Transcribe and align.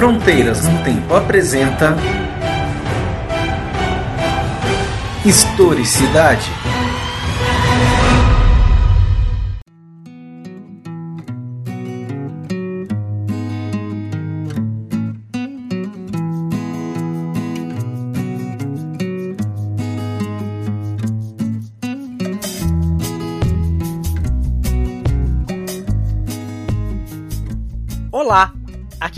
Fronteiras 0.00 0.66
no 0.66 0.82
Tempo 0.82 1.14
apresenta 1.14 1.94
Historicidade. 5.26 6.50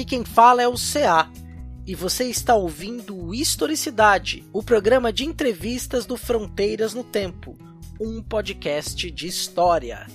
Aqui 0.03 0.05
quem 0.05 0.25
fala 0.25 0.63
é 0.63 0.69
o 0.69 0.75
CA 0.75 1.31
e 1.87 1.95
você 1.95 2.25
está 2.25 2.55
ouvindo 2.55 3.33
Historicidade, 3.33 4.45
o 4.53 4.63
programa 4.63 5.13
de 5.13 5.25
entrevistas 5.25 6.05
do 6.05 6.17
Fronteiras 6.17 6.93
no 6.93 7.05
Tempo, 7.05 7.57
um 8.01 8.21
podcast 8.21 9.11
de 9.11 9.27
história. 9.29 10.07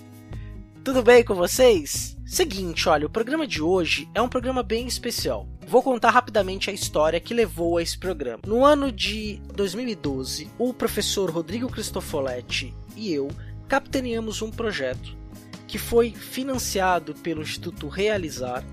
Tudo 0.83 1.01
bem 1.01 1.23
com 1.23 1.35
vocês? 1.35 2.17
Seguinte, 2.25 2.89
olha, 2.89 3.07
o 3.07 3.09
programa 3.09 3.47
de 3.47 3.61
hoje 3.61 4.09
é 4.13 4.21
um 4.21 4.27
programa 4.27 4.61
bem 4.61 4.87
especial. 4.87 5.47
Vou 5.65 5.81
contar 5.81 6.11
rapidamente 6.11 6.69
a 6.69 6.73
história 6.73 7.19
que 7.19 7.33
levou 7.33 7.77
a 7.77 7.81
esse 7.81 7.97
programa. 7.97 8.41
No 8.45 8.65
ano 8.65 8.91
de 8.91 9.41
2012, 9.53 10.49
o 10.57 10.73
professor 10.73 11.29
Rodrigo 11.29 11.69
Cristofoletti 11.69 12.73
e 12.95 13.13
eu 13.13 13.29
capitaneamos 13.67 14.41
um 14.41 14.51
projeto 14.51 15.15
que 15.65 15.77
foi 15.77 16.11
financiado 16.11 17.13
pelo 17.15 17.41
Instituto 17.41 17.87
Realizar 17.87 18.63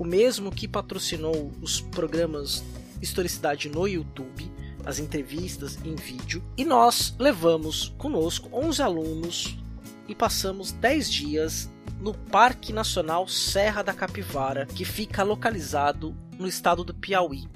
o 0.00 0.04
mesmo 0.04 0.50
que 0.50 0.66
patrocinou 0.66 1.52
os 1.60 1.78
programas 1.78 2.64
Historicidade 3.02 3.68
no 3.68 3.86
YouTube, 3.86 4.50
as 4.86 4.98
entrevistas 4.98 5.78
em 5.84 5.94
vídeo, 5.94 6.42
e 6.56 6.64
nós 6.64 7.14
levamos 7.18 7.94
conosco 7.98 8.48
11 8.50 8.80
alunos 8.80 9.58
e 10.08 10.14
passamos 10.14 10.72
10 10.72 11.10
dias 11.12 11.70
no 12.00 12.14
Parque 12.14 12.72
Nacional 12.72 13.28
Serra 13.28 13.82
da 13.82 13.92
Capivara, 13.92 14.64
que 14.64 14.86
fica 14.86 15.22
localizado 15.22 16.16
no 16.38 16.48
estado 16.48 16.82
do 16.82 16.94
Piauí. 16.94 17.46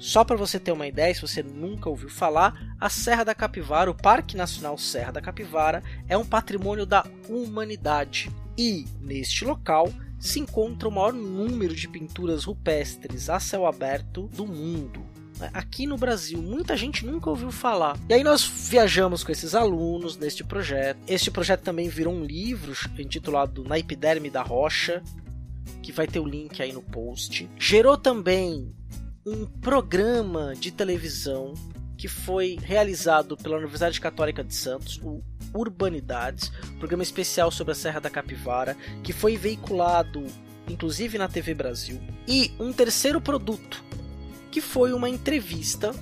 Só 0.00 0.24
para 0.24 0.36
você 0.36 0.58
ter 0.58 0.72
uma 0.72 0.86
ideia, 0.88 1.14
se 1.14 1.22
você 1.22 1.44
nunca 1.44 1.88
ouviu 1.88 2.08
falar, 2.08 2.76
a 2.80 2.90
Serra 2.90 3.22
da 3.22 3.36
Capivara, 3.36 3.88
o 3.88 3.94
Parque 3.96 4.36
Nacional 4.36 4.76
Serra 4.78 5.12
da 5.12 5.20
Capivara, 5.20 5.84
é 6.08 6.18
um 6.18 6.24
patrimônio 6.24 6.84
da 6.84 7.06
humanidade. 7.28 8.30
E 8.56 8.84
neste 9.00 9.44
local 9.44 9.92
se 10.18 10.40
encontra 10.40 10.88
o 10.88 10.92
maior 10.92 11.12
número 11.12 11.74
de 11.74 11.88
pinturas 11.88 12.44
rupestres 12.44 13.30
a 13.30 13.38
céu 13.38 13.66
aberto 13.66 14.28
do 14.34 14.46
mundo. 14.46 15.06
Aqui 15.54 15.86
no 15.86 15.96
Brasil, 15.96 16.42
muita 16.42 16.76
gente 16.76 17.06
nunca 17.06 17.30
ouviu 17.30 17.52
falar. 17.52 17.96
E 18.08 18.14
aí 18.14 18.24
nós 18.24 18.42
viajamos 18.44 19.22
com 19.22 19.30
esses 19.30 19.54
alunos 19.54 20.16
neste 20.16 20.42
projeto. 20.42 20.98
Este 21.06 21.30
projeto 21.30 21.62
também 21.62 21.88
virou 21.88 22.12
um 22.12 22.24
livro 22.24 22.72
intitulado 22.98 23.62
Na 23.62 23.78
Epiderme 23.78 24.30
da 24.30 24.42
Rocha, 24.42 25.02
que 25.80 25.92
vai 25.92 26.08
ter 26.08 26.18
o 26.18 26.26
link 26.26 26.60
aí 26.60 26.72
no 26.72 26.82
post. 26.82 27.48
Gerou 27.56 27.96
também 27.96 28.74
um 29.24 29.46
programa 29.46 30.54
de 30.58 30.72
televisão 30.72 31.54
que 31.98 32.06
foi 32.08 32.56
realizado 32.62 33.36
pela 33.36 33.56
Universidade 33.56 34.00
Católica 34.00 34.44
de 34.44 34.54
Santos, 34.54 35.00
o 35.02 35.20
Urbanidades, 35.52 36.52
programa 36.78 37.02
especial 37.02 37.50
sobre 37.50 37.72
a 37.72 37.74
Serra 37.74 38.00
da 38.00 38.08
Capivara, 38.08 38.76
que 39.02 39.12
foi 39.12 39.36
veiculado 39.36 40.24
inclusive 40.68 41.18
na 41.18 41.28
TV 41.28 41.54
Brasil. 41.54 42.00
E 42.26 42.52
um 42.60 42.72
terceiro 42.72 43.20
produto, 43.20 43.82
que 44.50 44.60
foi 44.60 44.92
uma 44.92 45.08
entrevista 45.08 45.94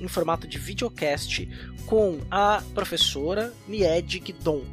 em 0.00 0.08
formato 0.08 0.48
de 0.48 0.58
videocast 0.58 1.48
com 1.86 2.18
a 2.30 2.62
professora 2.74 3.52
Nied 3.66 4.18
Guidon. 4.18 4.64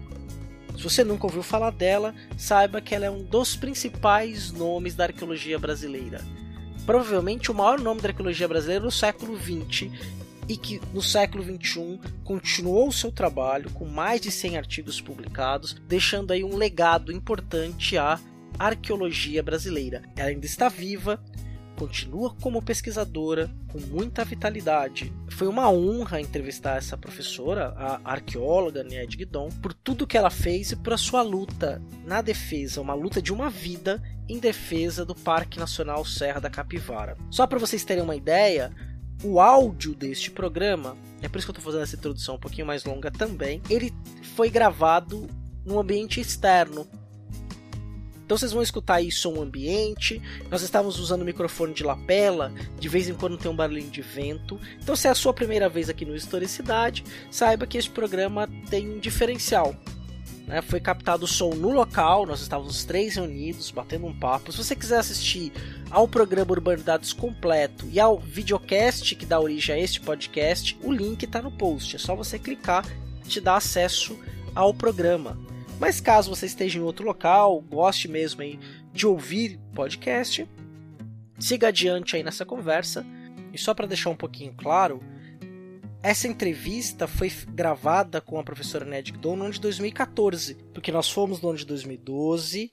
Se 0.76 0.84
você 0.84 1.04
nunca 1.04 1.26
ouviu 1.26 1.44
falar 1.44 1.72
dela, 1.72 2.14
saiba 2.38 2.82
que 2.82 2.94
ela 2.94 3.06
é 3.06 3.10
um 3.10 3.24
dos 3.24 3.56
principais 3.56 4.52
nomes 4.52 4.96
da 4.96 5.06
arqueologia 5.06 5.60
brasileira. 5.60 6.22
Provavelmente 6.86 7.52
o 7.52 7.54
maior 7.54 7.80
nome 7.80 8.02
da 8.02 8.10
arqueologia 8.10 8.48
brasileira 8.48 8.84
no 8.84 8.92
século 8.92 9.38
XX 9.38 9.90
e 10.48 10.58
que 10.58 10.82
no 10.94 11.02
século 11.02 11.44
XXI 11.44 12.00
continuou 12.24 12.88
o 12.88 12.94
seu 12.94 13.12
trabalho 13.12 13.70
com 13.72 13.86
mais 13.86 14.22
de 14.22 14.32
100 14.32 14.58
artigos 14.58 15.02
publicados, 15.02 15.76
deixando 15.88 16.32
aí 16.32 16.44
um 16.44 16.56
legado 16.56 17.12
importante 17.12 17.98
à 17.98 18.20
arqueologia 18.58 19.44
brasileira. 19.44 20.04
Ela 20.16 20.30
ainda 20.30 20.46
está 20.46 20.70
viva, 20.70 21.22
continua 21.76 22.34
como 22.42 22.62
pesquisadora 22.62 23.50
com 23.72 23.80
muita 23.80 24.24
vitalidade. 24.24 25.12
Foi 25.30 25.48
uma 25.48 25.70
honra 25.70 26.22
entrevistar 26.22 26.78
essa 26.78 26.98
professora, 26.98 27.74
a 27.76 28.00
arqueóloga 28.04 28.84
Nied 28.84 29.18
Guidon, 29.18 29.50
por 29.62 29.74
tudo 29.74 30.08
que 30.08 30.18
ela 30.18 30.30
fez 30.30 30.72
e 30.72 30.76
por 30.76 30.94
a 30.94 30.98
sua 30.98 31.22
luta 31.22 31.82
na 32.06 32.22
defesa, 32.22 32.82
uma 32.82 32.94
luta 32.94 33.22
de 33.22 33.34
uma 33.34 33.50
vida 33.50 34.02
em 34.28 34.40
defesa 34.40 35.06
do 35.06 35.14
Parque 35.14 35.60
Nacional 35.60 36.04
Serra 36.06 36.40
da 36.40 36.50
Capivara. 36.50 37.18
Só 37.30 37.46
para 37.46 37.60
vocês 37.60 37.84
terem 37.84 38.04
uma 38.04 38.16
ideia, 38.16 38.72
o 39.24 39.40
áudio 39.40 39.96
deste 39.96 40.30
programa, 40.30 40.98
é 41.22 41.28
por 41.28 41.38
isso 41.38 41.48
que 41.48 41.52
eu 41.52 41.58
estou 41.58 41.66
fazendo 41.66 41.84
essa 41.84 41.96
introdução 41.96 42.36
um 42.36 42.40
pouquinho 42.40 42.68
mais 42.68 42.84
longa 42.84 43.10
também, 43.10 43.62
ele 43.70 43.94
foi 44.36 44.50
gravado 44.50 45.28
num 45.66 45.80
ambiente 45.80 46.20
externo. 46.20 46.88
Então 48.26 48.38
vocês 48.38 48.52
vão 48.52 48.64
escutar 48.64 48.96
aí 48.96 49.12
som 49.12 49.40
ambiente. 49.40 50.20
Nós 50.50 50.64
estávamos 50.64 51.00
usando 51.00 51.22
o 51.22 51.26
microfone 51.26 51.74
de 51.74 51.84
lapela, 51.84 52.52
de 52.80 52.90
vez 52.90 53.08
em 53.08 53.14
quando 53.14 53.38
tem 53.38 53.52
um 53.52 53.56
barulhinho 53.56 53.92
de 53.92 54.02
vento. 54.02 54.60
Então 54.82 54.96
se 54.96 55.08
é 55.08 55.12
a 55.12 55.16
sua 55.16 55.32
primeira 55.32 55.70
vez 55.70 55.90
aqui 55.90 56.06
no 56.06 56.16
Historicidade, 56.16 57.04
saiba 57.30 57.68
que 57.68 57.78
este 57.78 57.92
programa 57.92 58.50
tem 58.70 58.90
um 58.90 59.00
diferencial. 59.00 59.76
Né? 60.48 60.62
Foi 60.62 60.80
captado 60.80 61.26
o 61.26 61.28
som 61.28 61.56
no 61.56 61.72
local, 61.72 62.26
nós 62.26 62.42
estávamos 62.42 62.84
três 62.84 63.16
reunidos, 63.16 63.72
batendo 63.72 64.06
um 64.06 64.18
papo. 64.18 64.52
Se 64.52 64.64
você 64.64 64.76
quiser 64.76 65.00
assistir 65.00 65.52
ao 65.90 66.08
programa 66.08 66.52
Urbanidades 66.52 67.14
completo 67.14 67.88
e 67.92 68.00
ao 68.00 68.20
videocast 68.20 69.16
que 69.16 69.26
dá 69.26 69.40
origem 69.40 69.76
a 69.76 69.80
este 69.80 70.00
podcast, 70.02 70.78
o 70.84 70.92
link 70.92 71.24
está 71.24 71.42
no 71.42 71.52
post. 71.52 71.96
É 71.96 72.00
só 72.00 72.16
você 72.16 72.38
clicar 72.38 72.86
e 73.26 73.28
te 73.28 73.42
dar 73.42 73.58
acesso 73.58 74.18
ao 74.54 74.74
programa. 74.74 75.38
Mas 75.80 76.00
caso 76.00 76.34
você 76.34 76.46
esteja 76.46 76.80
em 76.80 76.82
outro 76.82 77.06
local, 77.06 77.60
goste 77.62 78.08
mesmo 78.08 78.42
aí 78.42 78.60
de 78.94 79.06
ouvir 79.06 79.60
podcast, 79.74 80.48
siga 81.38 81.68
adiante 81.68 82.16
aí 82.16 82.24
nessa 82.24 82.46
conversa. 82.46 83.06
E 83.52 83.58
só 83.58 83.74
para 83.74 83.88
deixar 83.88 84.10
um 84.10 84.16
pouquinho 84.16 84.54
claro, 84.54 85.00
essa 86.06 86.28
entrevista 86.28 87.08
foi 87.08 87.32
gravada 87.48 88.22
com 88.22 88.38
a 88.38 88.44
professora 88.44 88.86
Ned 88.86 89.12
Don 89.14 89.36
no 89.36 89.46
ano 89.46 89.54
de 89.54 89.60
2014, 89.60 90.54
porque 90.72 90.92
nós 90.92 91.10
fomos 91.10 91.42
no 91.42 91.50
ano 91.50 91.58
de 91.58 91.66
2012, 91.66 92.72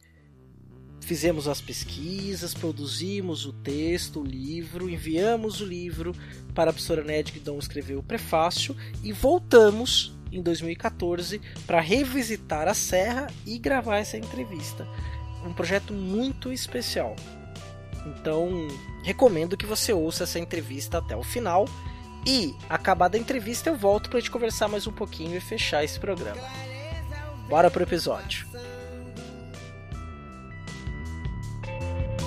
fizemos 1.01 1.49
as 1.49 1.59
pesquisas, 1.59 2.53
produzimos 2.53 3.47
o 3.47 3.55
texto, 3.55 4.21
o 4.21 4.23
livro, 4.23 4.87
enviamos 4.87 5.63
o 5.63 5.65
livro 5.65 6.15
para 6.55 6.69
a 6.69 6.75
professora 6.75 7.03
Ned 7.03 7.41
Don 7.41 7.59
escrever 7.59 7.97
o 7.97 8.03
prefácio 8.03 8.77
e 9.03 9.15
voltamos 9.15 10.15
em 10.31 10.43
2014 10.43 11.41
para 11.67 11.81
revisitar 11.81 12.69
a 12.69 12.75
serra 12.75 13.29
e 13.47 13.57
gravar 13.59 13.97
essa 13.97 14.19
entrevista. 14.19 14.87
Um 15.43 15.55
projeto 15.55 15.95
muito 15.95 16.53
especial. 16.53 17.17
Então, 18.05 18.69
recomendo 19.03 19.57
que 19.57 19.65
você 19.65 19.91
ouça 19.91 20.25
essa 20.25 20.39
entrevista 20.39 20.99
até 20.99 21.17
o 21.17 21.23
final 21.23 21.65
e, 22.27 22.55
acabada 22.69 23.17
a 23.17 23.21
entrevista, 23.21 23.71
eu 23.71 23.77
volto 23.77 24.09
para 24.09 24.21
gente 24.21 24.31
conversar 24.31 24.69
mais 24.69 24.87
um 24.87 24.93
pouquinho 24.93 25.37
e 25.37 25.41
fechar 25.41 25.85
esse 25.85 25.99
programa. 25.99 26.41
Bora 27.49 27.71
pro 27.71 27.83
episódio. 27.83 28.47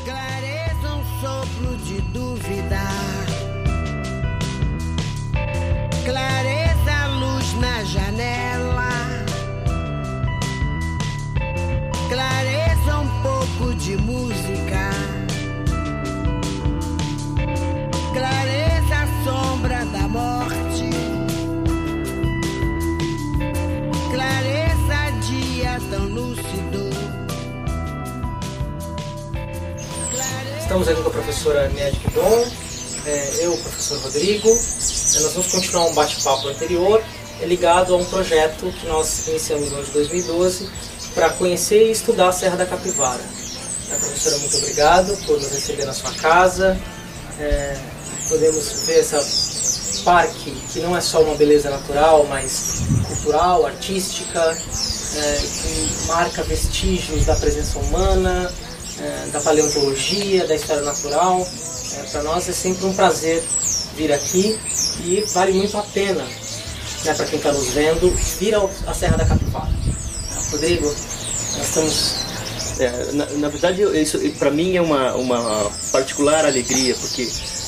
Clareza 0.04 0.94
um 0.94 1.22
sopro 1.22 1.78
de 1.78 2.02
dúvida. 2.12 2.82
Clareza 6.06 7.08
luz 7.08 7.54
na 7.60 7.84
janela. 7.86 9.25
Estamos 30.76 30.90
aqui 30.90 31.04
com 31.04 31.10
a 31.10 31.24
professora 31.24 31.70
Nied 31.70 31.98
Guidon, 32.00 32.48
é, 33.06 33.46
eu, 33.46 33.54
o 33.54 33.58
professor 33.60 33.98
Rodrigo. 34.00 34.50
É, 34.50 35.20
nós 35.22 35.32
vamos 35.32 35.48
continuar 35.50 35.86
um 35.86 35.94
bate-papo 35.94 36.50
anterior 36.50 37.02
é 37.42 37.46
ligado 37.46 37.94
a 37.94 37.98
um 37.98 38.04
projeto 38.04 38.70
que 38.74 38.86
nós 38.86 39.26
iniciamos 39.30 39.70
no 39.70 39.78
ano 39.78 39.86
de 39.86 39.92
2012 39.92 40.70
para 41.14 41.30
conhecer 41.30 41.88
e 41.88 41.92
estudar 41.92 42.28
a 42.28 42.32
Serra 42.34 42.58
da 42.58 42.66
Capivara. 42.66 43.22
É, 43.90 43.96
professora, 43.96 44.38
muito 44.40 44.58
obrigado 44.58 45.16
por 45.26 45.40
nos 45.40 45.50
receber 45.50 45.86
na 45.86 45.94
sua 45.94 46.12
casa. 46.12 46.78
É, 47.40 47.78
podemos 48.28 48.86
ver 48.86 49.00
essa 49.00 50.04
parque 50.04 50.52
que 50.74 50.82
não 50.82 50.98
é 50.98 51.00
só 51.00 51.22
uma 51.22 51.36
beleza 51.36 51.70
natural, 51.70 52.26
mas 52.28 52.82
cultural, 53.08 53.66
artística, 53.66 54.42
é, 54.42 55.38
que 55.38 56.08
marca 56.08 56.44
vestígios 56.44 57.26
da 57.26 57.36
presença 57.38 57.80
humana, 57.80 58.52
é, 59.00 59.30
da 59.32 59.40
paleontologia, 59.42 60.48
da 60.48 60.56
história 60.56 60.84
natural. 60.84 61.48
É, 61.94 62.04
Para 62.12 62.24
nós 62.24 62.48
é 62.50 62.54
sempre 62.54 62.86
um 62.86 62.94
prazer 62.94 63.44
vir 63.96 64.12
aqui 64.12 64.60
e 65.04 65.24
vale 65.34 65.54
muito 65.54 65.78
a 65.78 65.82
pena, 65.84 66.24
né, 67.04 67.14
para 67.14 67.26
quem 67.26 67.38
está 67.38 67.52
nos 67.52 67.70
vendo, 67.70 68.10
vir 68.40 68.56
à 68.56 68.94
Serra 68.94 69.18
da 69.18 69.26
Capivara. 69.26 69.70
Rodrigo, 70.52 70.86
nós 71.58 71.68
estamos 71.68 72.26
É, 72.78 73.12
na, 73.14 73.26
na 73.26 73.48
verdade, 73.50 73.84
isso 74.02 74.20
para 74.38 74.52
mim 74.52 74.76
é 74.76 74.82
uma, 74.82 75.16
uma 75.16 75.72
particular 75.94 76.46
alegria, 76.46 76.94
porque, 76.96 77.26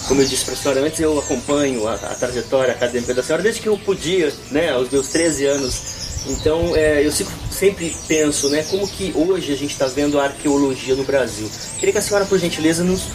como 0.08 0.22
eu 0.22 0.28
disse 0.28 0.44
para 0.44 0.54
a 0.54 0.58
senhora 0.58 0.82
antes, 0.82 1.00
eu 1.00 1.18
acompanho 1.18 1.88
a, 1.88 1.94
a 1.94 2.16
trajetória 2.16 2.74
acadêmica 2.74 3.14
da 3.14 3.24
senhora 3.24 3.42
desde 3.42 3.62
que 3.62 3.70
eu 3.70 3.78
podia, 3.78 4.34
né, 4.52 4.72
aos 4.72 4.90
meus 4.90 5.08
13 5.08 5.46
anos. 5.46 5.82
Então, 6.28 6.76
é, 6.76 7.06
eu 7.06 7.12
sempre, 7.12 7.34
sempre 7.58 7.96
penso, 8.08 8.50
né, 8.50 8.64
como 8.70 8.88
que 8.88 9.12
hoje 9.16 9.52
a 9.52 9.56
gente 9.56 9.72
está 9.72 9.88
vendo 9.88 10.20
a 10.20 10.26
arqueologia 10.26 10.96
no 10.96 11.04
Brasil. 11.04 11.50
Queria 11.80 11.92
que 11.92 11.98
a 11.98 12.02
senhora, 12.02 12.26
por 12.26 12.38
gentileza, 12.38 12.84
nos, 12.84 13.08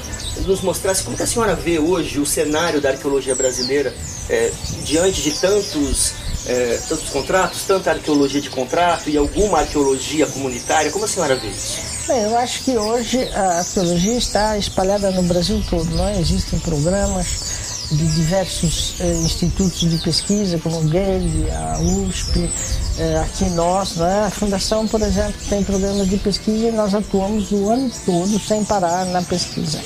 nos 0.46 0.60
mostrasse 0.62 1.02
como 1.04 1.16
que 1.16 1.22
a 1.22 1.26
senhora 1.26 1.54
vê 1.54 1.78
hoje 1.78 2.18
o 2.18 2.26
cenário 2.26 2.80
da 2.80 2.90
arqueologia 2.90 3.34
brasileira 3.34 3.94
é, 4.28 4.50
diante 4.84 5.22
de 5.22 5.32
tantos 5.32 6.14
é, 6.46 6.80
tantos 6.88 7.08
contratos, 7.10 7.62
tanta 7.62 7.90
arqueologia 7.92 8.40
de 8.40 8.50
contrato 8.50 9.08
e 9.08 9.16
alguma 9.16 9.60
arqueologia 9.60 10.26
comunitária. 10.26 10.90
Como 10.90 11.04
a 11.04 11.08
senhora 11.08 11.36
vê 11.36 11.48
isso? 11.48 11.80
Bem, 12.08 12.22
eu 12.22 12.36
acho 12.36 12.64
que 12.64 12.76
hoje 12.76 13.22
a 13.32 13.58
arqueologia 13.58 14.18
está 14.18 14.58
espalhada 14.58 15.10
no 15.12 15.22
Brasil 15.22 15.62
todo, 15.70 15.88
não 15.94 16.08
é? 16.08 16.18
Existem 16.18 16.58
programas 16.58 17.61
de 17.96 18.06
diversos 18.06 18.94
eh, 19.00 19.14
institutos 19.16 19.80
de 19.80 19.98
pesquisa, 19.98 20.58
como 20.58 20.80
o 20.80 20.88
GALE, 20.88 21.50
a 21.50 21.78
USP, 21.78 22.50
eh, 22.98 23.18
aqui 23.18 23.44
nós, 23.50 23.96
não 23.96 24.06
é? 24.06 24.24
A 24.24 24.30
Fundação, 24.30 24.86
por 24.88 25.00
exemplo, 25.02 25.34
tem 25.48 25.62
programas 25.62 26.08
de 26.08 26.16
pesquisa 26.16 26.68
e 26.68 26.72
nós 26.72 26.94
atuamos 26.94 27.52
o 27.52 27.70
ano 27.70 27.90
todo 28.06 28.38
sem 28.38 28.64
parar 28.64 29.04
na 29.06 29.22
pesquisa. 29.22 29.80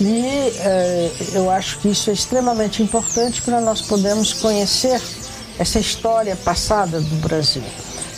E 0.00 0.52
eh, 0.60 1.10
eu 1.34 1.50
acho 1.50 1.78
que 1.80 1.88
isso 1.88 2.08
é 2.10 2.12
extremamente 2.12 2.82
importante 2.82 3.42
para 3.42 3.60
nós 3.60 3.82
podermos 3.82 4.32
conhecer 4.32 5.00
essa 5.58 5.78
história 5.78 6.36
passada 6.36 7.00
do 7.00 7.16
Brasil. 7.16 7.64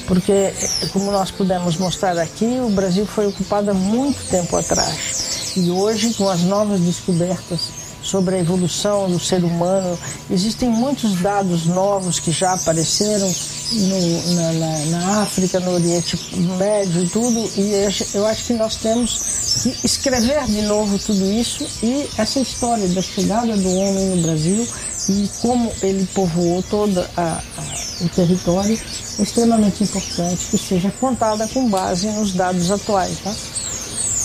Porque, 0.07 0.53
como 0.93 1.11
nós 1.11 1.31
pudemos 1.31 1.77
mostrar 1.77 2.19
aqui, 2.19 2.61
o 2.61 2.71
Brasil 2.71 3.07
foi 3.07 3.27
ocupado 3.27 3.71
há 3.71 3.75
muito 3.75 4.29
tempo 4.29 4.57
atrás. 4.57 5.55
E 5.57 5.71
hoje, 5.71 6.15
com 6.15 6.29
as 6.29 6.41
novas 6.43 6.81
descobertas 6.81 7.80
sobre 8.03 8.37
a 8.37 8.39
evolução 8.39 9.11
do 9.11 9.19
ser 9.21 9.45
humano, 9.45 9.99
existem 10.31 10.69
muitos 10.69 11.21
dados 11.21 11.67
novos 11.67 12.19
que 12.19 12.31
já 12.33 12.53
apareceram 12.53 13.33
no- 13.73 14.35
na, 14.35 14.53
na- 14.53 14.85
na 14.87 15.23
África, 15.23 15.61
no 15.61 15.73
Oriente 15.73 16.19
Médio 16.59 17.09
tudo, 17.11 17.51
e 17.57 17.73
eu 18.15 18.27
acho- 18.27 18.45
que 18.45 18.53
nós 18.55 18.77
temos 18.77 19.21
que 19.63 19.77
escrever 19.87 20.45
de 20.47 20.63
novo 20.63 20.99
tudo 20.99 21.31
isso 21.31 21.67
e 21.83 22.09
essa 22.17 22.41
história 22.41 22.89
da 22.89 23.03
chegada 23.03 23.55
do 23.57 23.69
homem 23.75 24.17
no 24.17 24.23
Brasil 24.23 24.67
e 25.09 25.29
como 25.41 25.71
ele 25.83 26.07
povoou 26.15 26.63
todo 26.63 27.01
a- 27.17 27.21
a- 27.57 28.05
o 28.05 28.09
território 28.09 28.79
é 29.19 29.23
extremamente 29.23 29.85
importante 29.85 30.47
que 30.51 30.57
seja 30.59 30.91
contada 31.01 31.47
com 31.49 31.69
base 31.69 32.07
nos 32.09 32.33
dados 32.33 32.71
atuais. 32.71 33.19
Tá? 33.23 33.35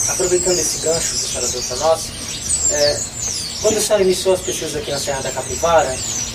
aproveitando 0.08 0.60
esse 0.60 0.82
gancho 0.86 1.16
que 1.16 1.38
a 1.38 1.42
senhora 1.42 1.48
para 1.80 2.78
é, 2.78 3.00
quando 3.66 3.78
a 3.78 3.82
senhora 3.82 4.04
iniciou 4.04 4.36
as 4.36 4.42
pesquisas 4.42 4.76
aqui 4.76 4.92
na 4.92 5.00
Serra 5.00 5.22
da 5.24 5.32
Capivara, 5.32 5.90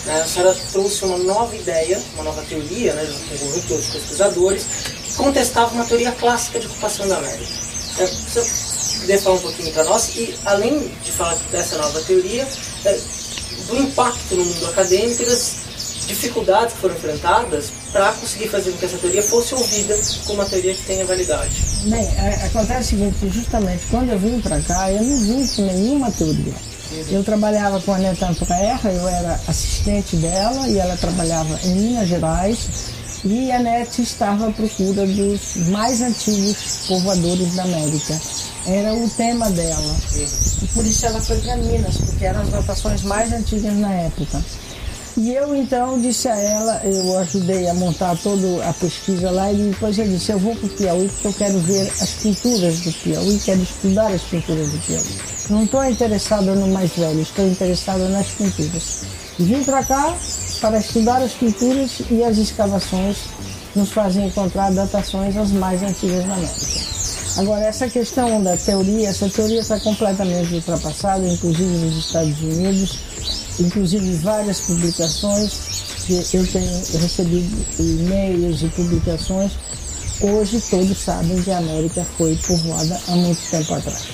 né, 0.04 0.20
a 0.20 0.26
senhora 0.26 0.52
trouxe 0.72 1.04
uma 1.04 1.16
nova 1.18 1.54
ideia, 1.54 2.02
uma 2.14 2.24
nova 2.24 2.42
teoria, 2.42 2.92
né, 2.92 3.06
junto 3.06 3.38
com 3.38 3.44
um 3.46 3.50
grupo 3.52 3.68
de 3.80 3.88
pesquisadores, 3.92 4.64
que 5.06 5.14
contestava 5.14 5.72
uma 5.72 5.84
teoria 5.84 6.10
clássica 6.10 6.58
de 6.58 6.66
ocupação 6.66 7.06
da 7.06 7.18
América. 7.18 7.52
É, 7.98 8.06
você 8.06 8.98
poderia 8.98 9.22
falar 9.22 9.36
um 9.36 9.40
pouquinho 9.42 9.72
para 9.72 9.84
nós 9.84 10.08
e, 10.16 10.34
além 10.44 10.88
de 11.04 11.12
falar 11.12 11.36
dessa 11.52 11.78
nova 11.78 12.00
teoria, 12.00 12.48
é, 12.84 12.98
do 13.68 13.76
impacto 13.76 14.34
no 14.34 14.44
mundo 14.44 14.66
acadêmico 14.66 15.22
e 15.22 15.26
das 15.26 15.54
dificuldades 16.08 16.74
que 16.74 16.80
foram 16.80 16.96
enfrentadas 16.96 17.66
para 17.92 18.10
conseguir 18.14 18.48
fazer 18.48 18.72
com 18.72 18.78
que 18.78 18.84
essa 18.86 18.98
teoria 18.98 19.22
fosse 19.22 19.54
ouvida 19.54 19.96
como 20.26 20.40
uma 20.40 20.46
teoria 20.50 20.74
que 20.74 20.82
tenha 20.82 21.04
validade. 21.06 21.52
Bem, 21.84 22.08
a- 22.18 22.46
acontece 22.46 22.96
o 22.96 22.98
seguinte, 22.98 23.30
justamente 23.32 23.84
quando 23.88 24.10
eu 24.10 24.18
vim 24.18 24.40
para 24.40 24.60
cá, 24.62 24.90
eu 24.90 25.00
não 25.04 25.16
vim 25.20 25.46
com 25.46 25.62
nenhuma 25.62 26.10
teoria. 26.10 26.69
Eu 27.08 27.22
trabalhava 27.22 27.80
com 27.80 27.92
a 27.92 27.98
Neta 27.98 28.28
Antuerra, 28.28 28.90
eu 28.90 29.08
era 29.08 29.40
assistente 29.46 30.16
dela 30.16 30.68
e 30.68 30.78
ela 30.78 30.96
trabalhava 30.96 31.58
em 31.64 31.74
Minas 31.74 32.08
Gerais 32.08 32.58
e 33.24 33.52
a 33.52 33.58
NET 33.58 34.00
estava 34.00 34.48
à 34.48 34.50
procura 34.50 35.06
dos 35.06 35.56
mais 35.68 36.00
antigos 36.00 36.86
povoadores 36.88 37.54
da 37.54 37.64
América. 37.64 38.18
Era 38.66 38.94
o 38.94 39.08
tema 39.10 39.50
dela. 39.50 39.96
E 40.62 40.66
por 40.68 40.84
isso 40.84 41.06
ela 41.06 41.20
foi 41.20 41.38
para 41.40 41.56
Minas, 41.56 41.96
porque 41.98 42.24
eram 42.24 42.40
as 42.42 42.50
notações 42.50 43.02
mais 43.02 43.32
antigas 43.32 43.76
na 43.76 43.92
época. 43.92 44.42
E 45.20 45.34
eu 45.34 45.54
então 45.54 46.00
disse 46.00 46.28
a 46.28 46.34
ela, 46.34 46.80
eu 46.82 47.18
ajudei 47.18 47.68
a 47.68 47.74
montar 47.74 48.16
toda 48.22 48.66
a 48.66 48.72
pesquisa 48.72 49.30
lá 49.30 49.52
e 49.52 49.56
depois 49.56 49.98
eu 49.98 50.08
disse, 50.08 50.32
eu 50.32 50.38
vou 50.38 50.56
para 50.56 50.64
o 50.64 50.70
Piauí 50.70 51.08
porque 51.10 51.26
eu 51.26 51.32
quero 51.34 51.58
ver 51.58 51.92
as 52.00 52.10
pinturas 52.12 52.80
do 52.80 52.90
Piauí, 52.90 53.38
quero 53.44 53.60
estudar 53.60 54.10
as 54.10 54.22
pinturas 54.22 54.70
do 54.70 54.78
Piauí. 54.78 55.18
Não 55.50 55.64
estou 55.64 55.84
interessada 55.84 56.54
no 56.54 56.68
mais 56.68 56.92
velho, 56.92 57.20
estou 57.20 57.46
interessada 57.46 58.08
nas 58.08 58.28
pinturas. 58.28 59.02
E 59.38 59.42
vim 59.42 59.62
para 59.62 59.84
cá 59.84 60.16
para 60.58 60.78
estudar 60.78 61.20
as 61.20 61.32
pinturas 61.32 62.00
e 62.10 62.24
as 62.24 62.38
escavações 62.38 63.18
nos 63.76 63.90
fazem 63.90 64.26
encontrar 64.26 64.72
datações 64.72 65.36
as 65.36 65.50
mais 65.50 65.82
antigas 65.82 66.24
da 66.24 66.32
América. 66.32 66.90
Agora, 67.36 67.64
essa 67.66 67.88
questão 67.88 68.42
da 68.42 68.56
teoria, 68.56 69.10
essa 69.10 69.28
teoria 69.28 69.60
está 69.60 69.78
completamente 69.80 70.54
ultrapassada, 70.54 71.28
inclusive 71.28 71.86
nos 71.86 72.06
Estados 72.06 72.40
Unidos, 72.40 73.09
inclusive 73.58 74.14
várias 74.16 74.60
publicações 74.60 75.80
que 76.06 76.36
eu 76.36 76.46
tenho 76.46 76.82
recebido 77.00 77.66
e-mails 77.78 78.62
e 78.62 78.68
publicações. 78.68 79.52
Hoje 80.20 80.60
todos 80.68 80.98
sabem 80.98 81.40
que 81.42 81.50
a 81.50 81.58
América 81.58 82.06
foi 82.16 82.36
povoada 82.36 83.00
há 83.08 83.12
muito 83.12 83.40
tempo 83.50 83.74
atrás. 83.74 84.08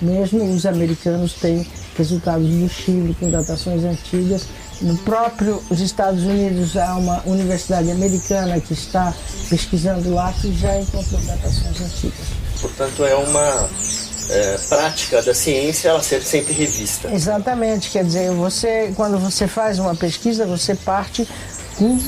Mesmo 0.00 0.54
os 0.54 0.66
americanos 0.66 1.34
têm 1.34 1.66
resultados 1.96 2.48
do 2.48 2.68
Chile 2.68 3.16
com 3.18 3.30
datações 3.30 3.82
antigas. 3.84 4.42
No 4.80 4.96
próprio 4.98 5.62
os 5.70 5.80
Estados 5.80 6.22
Unidos 6.22 6.76
há 6.76 6.96
uma 6.96 7.22
universidade 7.24 7.90
americana 7.90 8.60
que 8.60 8.74
está 8.74 9.14
pesquisando 9.48 10.12
lá 10.12 10.32
que 10.32 10.54
já 10.56 10.80
encontrou 10.80 11.20
datações 11.22 11.80
antigas. 11.80 12.26
Portanto, 12.60 13.04
é 13.04 13.14
uma 13.14 13.68
é, 14.30 14.58
prática 14.68 15.22
da 15.22 15.34
ciência 15.34 15.88
ela 15.88 16.02
ser 16.02 16.22
sempre 16.22 16.52
revista. 16.52 17.12
Exatamente, 17.12 17.90
quer 17.90 18.04
dizer, 18.04 18.30
você 18.32 18.92
quando 18.94 19.18
você 19.18 19.46
faz 19.46 19.78
uma 19.78 19.94
pesquisa, 19.94 20.46
você 20.46 20.74
parte 20.74 21.26
com 21.76 21.98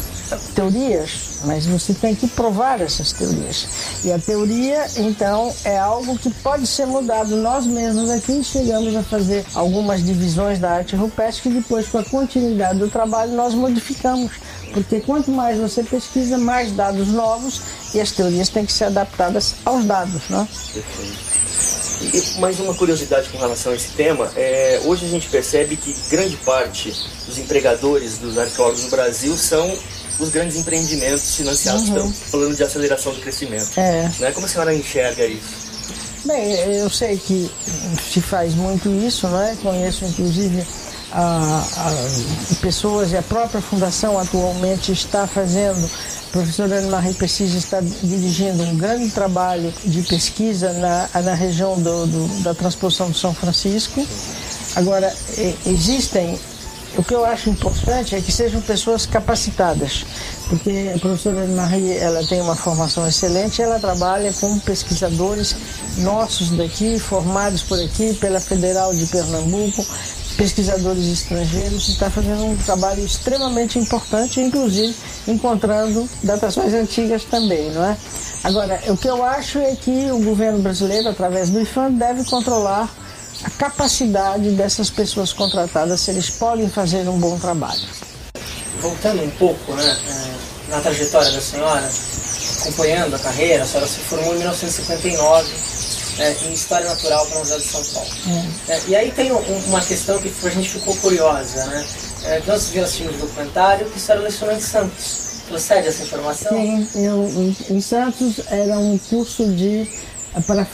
teorias, 0.54 1.40
mas 1.44 1.66
você 1.66 1.94
tem 1.94 2.14
que 2.14 2.26
provar 2.28 2.80
essas 2.80 3.12
teorias. 3.12 3.68
E 4.04 4.12
a 4.12 4.18
teoria, 4.18 4.86
então, 4.96 5.54
é 5.64 5.78
algo 5.78 6.18
que 6.18 6.30
pode 6.30 6.66
ser 6.66 6.86
mudado. 6.86 7.36
Nós 7.36 7.66
mesmos 7.66 8.10
aqui 8.10 8.42
chegamos 8.42 8.94
a 8.94 9.02
fazer 9.02 9.44
algumas 9.54 10.04
divisões 10.04 10.58
da 10.58 10.70
arte 10.70 10.96
rupestre 10.96 11.42
que 11.42 11.50
depois, 11.50 11.88
com 11.88 11.98
a 11.98 12.04
continuidade 12.04 12.78
do 12.78 12.88
trabalho, 12.88 13.32
nós 13.32 13.54
modificamos. 13.54 14.32
Porque 14.72 15.00
quanto 15.00 15.30
mais 15.30 15.58
você 15.58 15.82
pesquisa, 15.82 16.36
mais 16.36 16.72
dados 16.72 17.08
novos 17.08 17.62
e 17.94 18.00
as 18.00 18.12
teorias 18.12 18.50
têm 18.50 18.66
que 18.66 18.72
ser 18.72 18.84
adaptadas 18.84 19.54
aos 19.64 19.84
dados, 19.84 20.28
não 20.28 20.42
é? 20.42 21.27
E 22.00 22.40
mais 22.40 22.60
uma 22.60 22.74
curiosidade 22.74 23.28
com 23.28 23.38
relação 23.38 23.72
a 23.72 23.74
esse 23.74 23.90
tema, 23.90 24.30
é, 24.36 24.80
hoje 24.84 25.04
a 25.04 25.08
gente 25.08 25.28
percebe 25.28 25.76
que 25.76 25.94
grande 26.10 26.36
parte 26.38 26.94
dos 27.26 27.38
empregadores 27.38 28.18
dos 28.18 28.38
arqueólogos 28.38 28.84
no 28.84 28.90
Brasil 28.90 29.36
são 29.36 29.76
os 30.18 30.30
grandes 30.30 30.56
empreendimentos 30.56 31.36
financiados 31.36 31.88
pelo 31.90 32.12
plano 32.30 32.54
de 32.54 32.62
aceleração 32.62 33.12
do 33.12 33.20
crescimento. 33.20 33.70
É. 33.76 34.10
Né? 34.18 34.32
Como 34.32 34.46
a 34.46 34.48
senhora 34.48 34.74
enxerga 34.74 35.24
isso? 35.26 35.68
Bem, 36.24 36.52
eu 36.76 36.90
sei 36.90 37.16
que 37.16 37.50
se 38.12 38.20
faz 38.20 38.54
muito 38.54 38.88
isso, 38.88 39.28
não 39.28 39.40
é? 39.40 39.56
Conheço 39.62 40.04
inclusive 40.04 40.66
a, 41.12 41.64
a- 41.76 42.54
pessoas 42.60 43.12
e 43.12 43.16
a 43.16 43.22
própria 43.22 43.60
fundação 43.60 44.18
atualmente 44.18 44.92
está 44.92 45.26
fazendo. 45.26 45.84
A 46.28 46.30
professora 46.30 46.76
Ana 46.76 46.88
Marie 46.88 47.14
Precisa 47.14 47.56
está 47.56 47.80
dirigindo 47.80 48.62
um 48.62 48.76
grande 48.76 49.10
trabalho 49.10 49.72
de 49.84 50.02
pesquisa 50.02 50.72
na, 50.74 51.08
na 51.22 51.34
região 51.34 51.80
do- 51.80 52.06
do- 52.06 52.42
da 52.42 52.54
transposição 52.54 53.10
de 53.10 53.18
São 53.18 53.32
Francisco. 53.34 54.06
Agora, 54.76 55.12
existem 55.66 56.38
o 56.96 57.04
que 57.04 57.14
eu 57.14 57.24
acho 57.24 57.48
importante 57.50 58.16
é 58.16 58.20
que 58.20 58.32
sejam 58.32 58.60
pessoas 58.60 59.06
capacitadas, 59.06 60.04
porque 60.48 60.90
a 60.94 60.98
professora 60.98 61.46
Marie 61.46 61.96
ela 61.96 62.26
tem 62.26 62.40
uma 62.40 62.56
formação 62.56 63.06
excelente, 63.06 63.62
ela 63.62 63.78
trabalha 63.78 64.32
com 64.32 64.58
pesquisadores 64.58 65.54
nossos 65.98 66.50
daqui, 66.50 66.98
formados 66.98 67.62
por 67.62 67.78
aqui 67.78 68.14
pela 68.14 68.40
Federal 68.40 68.92
de 68.94 69.06
Pernambuco, 69.06 69.84
pesquisadores 70.38 71.04
estrangeiros, 71.04 71.88
está 71.88 72.08
fazendo 72.08 72.44
um 72.44 72.56
trabalho 72.56 73.04
extremamente 73.04 73.76
importante, 73.76 74.40
inclusive 74.40 74.94
encontrando 75.26 76.08
datações 76.22 76.72
antigas 76.72 77.24
também, 77.24 77.72
não 77.72 77.84
é? 77.84 77.96
Agora, 78.44 78.80
o 78.86 78.96
que 78.96 79.08
eu 79.08 79.24
acho 79.24 79.58
é 79.58 79.74
que 79.74 80.10
o 80.12 80.20
governo 80.20 80.60
brasileiro, 80.60 81.08
através 81.08 81.50
do 81.50 81.60
IFAM, 81.60 81.90
deve 81.90 82.24
controlar 82.24 82.88
a 83.42 83.50
capacidade 83.50 84.50
dessas 84.50 84.88
pessoas 84.88 85.32
contratadas, 85.32 86.00
se 86.00 86.12
eles 86.12 86.30
podem 86.30 86.70
fazer 86.70 87.08
um 87.08 87.18
bom 87.18 87.36
trabalho. 87.36 87.82
Voltando 88.80 89.24
um 89.24 89.30
pouco 89.30 89.72
né, 89.74 89.96
é, 90.06 90.70
na 90.70 90.80
trajetória 90.80 91.32
da 91.32 91.40
senhora, 91.40 91.90
acompanhando 92.60 93.16
a 93.16 93.18
carreira, 93.18 93.64
a 93.64 93.66
senhora 93.66 93.88
se 93.88 93.98
formou 93.98 94.34
em 94.36 94.38
1959 94.38 95.67
é, 96.18 96.32
em 96.44 96.52
História 96.52 96.88
Natural 96.88 97.24
para 97.26 97.38
Universidade 97.40 97.62
de 97.62 97.68
São 97.68 97.94
Paulo. 97.94 98.10
É. 98.68 98.72
É, 98.72 98.82
e 98.88 98.96
aí 98.96 99.10
tem 99.12 99.32
um, 99.32 99.38
uma 99.66 99.80
questão 99.80 100.18
que 100.18 100.32
a 100.42 100.50
gente 100.50 100.68
ficou 100.70 100.94
curiosa, 100.96 101.64
né? 101.66 101.86
É, 102.24 102.42
nós 102.46 102.68
vimos 102.68 102.88
assistimos 102.88 103.14
um 103.16 103.18
documentário 103.18 103.88
que 103.88 103.96
a 103.96 104.00
senhora 104.00 104.24
lecionou 104.24 104.56
em 104.56 104.60
Santos. 104.60 105.28
Procede 105.48 105.88
essa 105.88 106.02
informação? 106.02 106.52
Sim, 106.52 106.88
eu, 106.96 107.54
em 107.70 107.80
Santos 107.80 108.38
era 108.50 108.78
um 108.78 108.98
curso 108.98 109.46
de 109.54 109.88
para, 110.46 110.66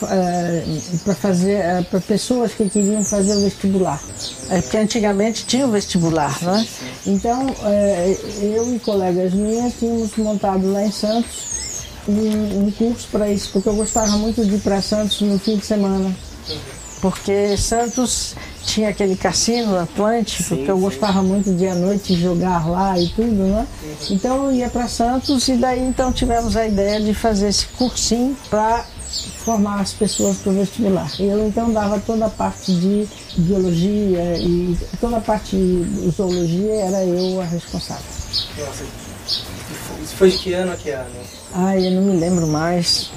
para 1.05 1.15
fazer 1.15 1.53
eh, 1.53 1.87
para 1.89 2.01
pessoas 2.01 2.53
que 2.53 2.69
queriam 2.69 3.05
fazer 3.05 3.37
o 3.37 3.41
vestibular. 3.43 4.03
É, 4.51 4.61
porque 4.61 4.77
antigamente 4.77 5.47
tinha 5.47 5.65
o 5.67 5.71
vestibular, 5.71 6.37
não 6.43 6.57
é? 6.57 6.67
Então 7.07 7.47
eu 8.43 8.75
e 8.75 8.81
colegas 8.81 9.33
minhas 9.33 9.73
tínhamos 9.79 10.17
montado 10.17 10.73
lá 10.73 10.83
em 10.83 10.91
Santos 10.91 11.55
um, 12.09 12.67
um 12.67 12.71
curso 12.71 13.09
para 13.11 13.31
isso, 13.31 13.51
porque 13.53 13.69
eu 13.69 13.77
gostava 13.77 14.13
muito 14.17 14.45
de 14.45 14.57
ir 14.57 14.61
para 14.61 14.81
Santos 14.81 15.21
no 15.21 15.39
fim 15.39 15.57
de 15.57 15.67
semana. 15.67 16.15
Porque 17.01 17.57
Santos 17.59 18.35
tinha 18.65 18.89
aquele 18.89 19.15
cassino 19.15 19.79
Atlântico, 19.79 20.43
sim, 20.43 20.65
que 20.65 20.71
eu 20.71 20.77
sim. 20.77 20.81
gostava 20.83 21.23
muito 21.23 21.53
de 21.53 21.67
à 21.67 21.75
noite 21.75 22.15
jogar 22.15 22.67
lá 22.67 22.99
e 22.99 23.09
tudo, 23.09 23.45
né? 23.45 23.67
Então 24.11 24.45
eu 24.47 24.53
ia 24.53 24.71
para 24.71 24.89
Santos 24.89 25.47
e 25.49 25.57
daí 25.57 25.81
então 25.81 26.13
tivemos 26.13 26.57
a 26.57 26.67
ideia 26.67 27.01
de 27.01 27.13
fazer 27.13 27.49
esse 27.49 27.67
cursinho 27.67 28.35
para 28.49 28.87
formar 29.45 29.81
as 29.81 29.93
pessoas 29.93 30.39
para 30.39 30.53
o 30.53 30.55
vestibular. 30.55 31.11
Eu 31.19 31.47
então 31.47 31.73
dava 31.73 31.99
toda 32.01 32.27
a 32.27 32.31
parte 32.31 32.73
de 32.73 33.07
biologia 33.37 34.37
e 34.39 34.77
toda 35.01 35.19
a 35.19 35.21
parte 35.21 35.57
de 35.57 36.11
zoologia 36.11 36.75
era 36.75 37.05
eu 37.05 37.41
a 37.41 37.45
responsável. 37.45 38.05
Nossa, 38.59 38.85
isso 40.03 40.17
foi 40.17 40.31
de 40.31 40.39
que 40.39 40.53
ano 40.53 40.73
a 40.73 40.77
que 40.77 40.91
ano? 40.91 41.11
Ai, 41.55 41.87
eu 41.87 41.93
não 41.93 42.03
me 42.03 42.19
lembro 42.19 42.47
mais. 42.47 43.11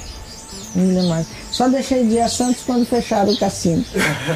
Não 0.76 0.86
me 0.86 0.94
lembro 0.94 1.10
mais. 1.10 1.28
Só 1.52 1.68
deixei 1.68 2.06
de 2.06 2.16
ir 2.16 2.22
a 2.22 2.30
Santos 2.30 2.62
quando 2.64 2.86
fecharam 2.86 3.32
o 3.32 3.38
cassino. 3.38 3.84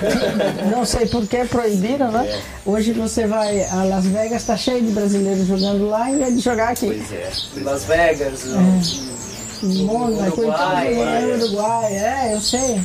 não 0.72 0.86
sei 0.86 1.06
por 1.06 1.28
que 1.28 1.46
proibiram, 1.46 2.12
né? 2.12 2.28
É. 2.28 2.42
Hoje 2.66 2.94
você 2.94 3.28
vai 3.28 3.64
a 3.66 3.84
Las 3.84 4.06
Vegas, 4.06 4.42
está 4.42 4.58
cheio 4.58 4.84
de 4.84 4.92
brasileiros 4.92 5.46
jogando 5.46 5.88
lá 5.88 6.10
em 6.10 6.18
vez 6.18 6.36
de 6.36 6.42
jogar 6.42 6.70
aqui. 6.70 6.88
Pois 6.88 7.12
é. 7.12 7.32
Las 7.64 7.84
Vegas, 7.86 8.46
é. 8.48 9.21
Mônaco, 9.64 10.42
Uruguai, 10.42 10.94
é, 10.94 11.36
Uruguai, 11.36 11.94
é, 11.94 12.34
eu 12.34 12.42
sei. 12.42 12.82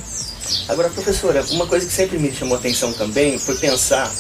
Agora, 0.69 0.89
professora, 0.91 1.45
uma 1.51 1.67
coisa 1.67 1.87
que 1.87 1.93
sempre 1.93 2.19
me 2.19 2.33
chamou 2.33 2.57
a 2.57 2.59
atenção 2.59 2.93
também 2.93 3.39
foi 3.39 3.57
pensar 3.57 4.13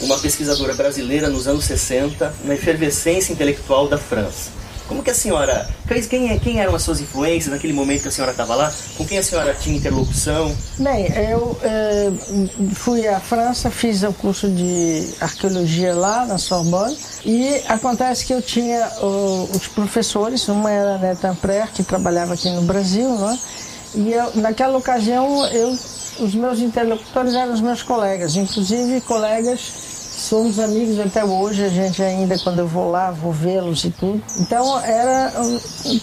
uma 0.00 0.18
pesquisadora 0.18 0.74
brasileira 0.74 1.28
nos 1.28 1.46
anos 1.46 1.64
60 1.64 2.34
na 2.44 2.54
efervescência 2.54 3.32
intelectual 3.32 3.88
da 3.88 3.98
França. 3.98 4.50
Como 4.88 5.02
que 5.02 5.10
a 5.10 5.14
senhora, 5.14 5.68
quem, 6.08 6.30
é, 6.32 6.38
quem 6.38 6.60
eram 6.60 6.74
as 6.74 6.82
suas 6.82 6.98
influências 6.98 7.52
naquele 7.52 7.74
momento 7.74 8.02
que 8.02 8.08
a 8.08 8.10
senhora 8.10 8.32
estava 8.32 8.54
lá? 8.54 8.72
Com 8.96 9.04
quem 9.06 9.18
a 9.18 9.22
senhora 9.22 9.54
tinha 9.54 9.76
interlocução? 9.76 10.56
Bem, 10.78 11.12
eu 11.30 11.58
é, 11.62 12.10
fui 12.72 13.06
à 13.06 13.20
França, 13.20 13.70
fiz 13.70 14.02
o 14.02 14.14
curso 14.14 14.48
de 14.48 15.06
arqueologia 15.20 15.94
lá 15.94 16.24
na 16.24 16.38
Sorbonne 16.38 16.96
e 17.22 17.60
acontece 17.68 18.24
que 18.24 18.32
eu 18.32 18.40
tinha 18.40 18.90
os 19.02 19.68
professores, 19.68 20.48
uma 20.48 20.70
era 20.70 20.94
a 20.94 20.98
Neta 20.98 21.28
Amprer, 21.28 21.70
que 21.70 21.82
trabalhava 21.82 22.32
aqui 22.32 22.48
no 22.48 22.62
Brasil, 22.62 23.14
né? 23.18 23.38
e 23.94 24.12
eu, 24.12 24.32
naquela 24.36 24.78
ocasião 24.78 25.46
eu, 25.48 25.76
os 26.18 26.34
meus 26.34 26.60
interlocutores 26.60 27.34
eram 27.34 27.52
os 27.52 27.60
meus 27.60 27.82
colegas, 27.82 28.36
inclusive 28.36 29.02
colegas 29.02 29.87
somos 30.18 30.58
amigos 30.58 30.98
até 30.98 31.24
hoje, 31.24 31.64
a 31.64 31.68
gente 31.68 32.02
ainda, 32.02 32.38
quando 32.38 32.58
eu 32.58 32.66
vou 32.66 32.90
lá, 32.90 33.10
vou 33.10 33.32
vê-los 33.32 33.84
e 33.84 33.90
tudo. 33.90 34.22
Então, 34.38 34.78
era 34.80 35.32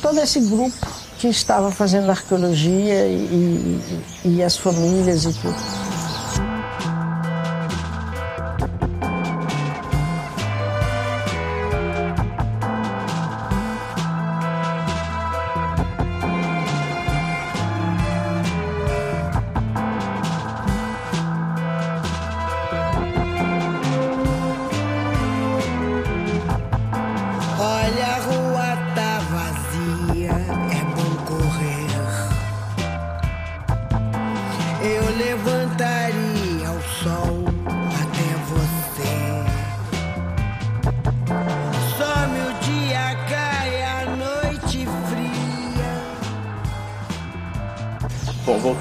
todo 0.01 0.19
esse 0.19 0.39
grupo 0.39 0.75
que 1.17 1.27
estava 1.27 1.71
fazendo 1.71 2.09
arqueologia 2.09 3.07
e, 3.07 3.79
e, 4.23 4.37
e 4.37 4.43
as 4.43 4.57
famílias 4.57 5.25
e 5.25 5.33
tudo. 5.33 5.84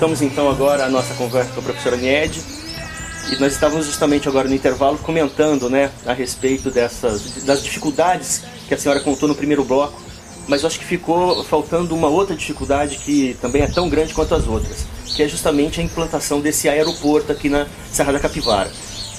Voltamos 0.05 0.21
então 0.21 0.51
agora 0.51 0.85
à 0.85 0.89
nossa 0.91 1.15
conversa 1.15 1.51
com 1.55 1.61
a 1.61 1.63
professora 1.63 1.97
Nied. 1.97 2.39
E 3.33 3.41
nós 3.41 3.55
estávamos 3.55 3.87
justamente 3.87 4.29
agora 4.29 4.47
no 4.47 4.55
intervalo 4.55 4.99
comentando 4.99 5.71
né, 5.71 5.91
a 6.05 6.13
respeito 6.13 6.71
dessas, 6.71 7.43
das 7.45 7.63
dificuldades 7.63 8.43
que 8.69 8.75
a 8.75 8.79
senhora 8.79 9.01
contou 9.01 9.27
no 9.27 9.35
primeiro 9.35 9.65
bloco, 9.65 9.99
mas 10.47 10.61
eu 10.61 10.67
acho 10.67 10.79
que 10.79 10.85
ficou 10.85 11.43
faltando 11.45 11.95
uma 11.95 12.09
outra 12.09 12.37
dificuldade 12.37 12.99
que 12.99 13.35
também 13.41 13.63
é 13.63 13.67
tão 13.67 13.89
grande 13.89 14.13
quanto 14.13 14.35
as 14.35 14.47
outras, 14.47 14.85
que 15.07 15.23
é 15.23 15.27
justamente 15.27 15.81
a 15.81 15.83
implantação 15.83 16.39
desse 16.39 16.69
aeroporto 16.69 17.33
aqui 17.33 17.49
na 17.49 17.67
Serra 17.91 18.13
da 18.13 18.21
Capivara. 18.21 18.71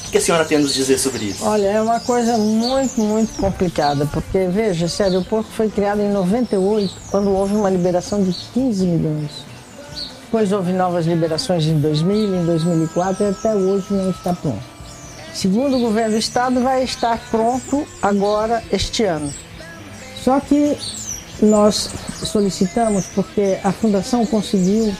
O 0.08 0.12
que 0.12 0.20
a 0.20 0.22
senhora 0.22 0.46
tem 0.46 0.60
a 0.60 0.62
nos 0.62 0.76
dizer 0.76 1.00
sobre 1.00 1.26
isso? 1.26 1.44
Olha, 1.44 1.66
é 1.66 1.82
uma 1.82 2.00
coisa 2.00 2.38
muito, 2.38 3.02
muito 3.02 3.34
complicada, 3.42 4.06
porque 4.14 4.46
veja, 4.50 4.86
esse 4.86 5.02
aeroporto 5.02 5.50
foi 5.50 5.68
criado 5.68 6.00
em 6.00 6.12
98, 6.12 6.94
quando 7.10 7.32
houve 7.32 7.56
uma 7.56 7.72
liberação 7.72 8.24
de 8.24 8.32
15 8.54 8.86
milhões. 8.86 9.55
Depois 10.36 10.52
houve 10.52 10.74
novas 10.74 11.06
liberações 11.06 11.66
em 11.66 11.80
2000, 11.80 12.36
em 12.36 12.46
2004 12.46 13.24
e 13.24 13.30
até 13.30 13.56
hoje 13.56 13.86
não 13.90 14.10
está 14.10 14.34
pronto. 14.34 14.62
Segundo 15.34 15.78
o 15.78 15.80
governo 15.80 16.12
do 16.12 16.18
estado, 16.18 16.62
vai 16.62 16.84
estar 16.84 17.18
pronto 17.32 17.88
agora 18.02 18.62
este 18.70 19.06
ano. 19.06 19.34
Só 20.22 20.42
que 20.42 20.78
nós 21.42 21.90
solicitamos 22.22 23.06
porque 23.16 23.58
a 23.64 23.72
fundação 23.72 24.26
conseguiu 24.26 24.94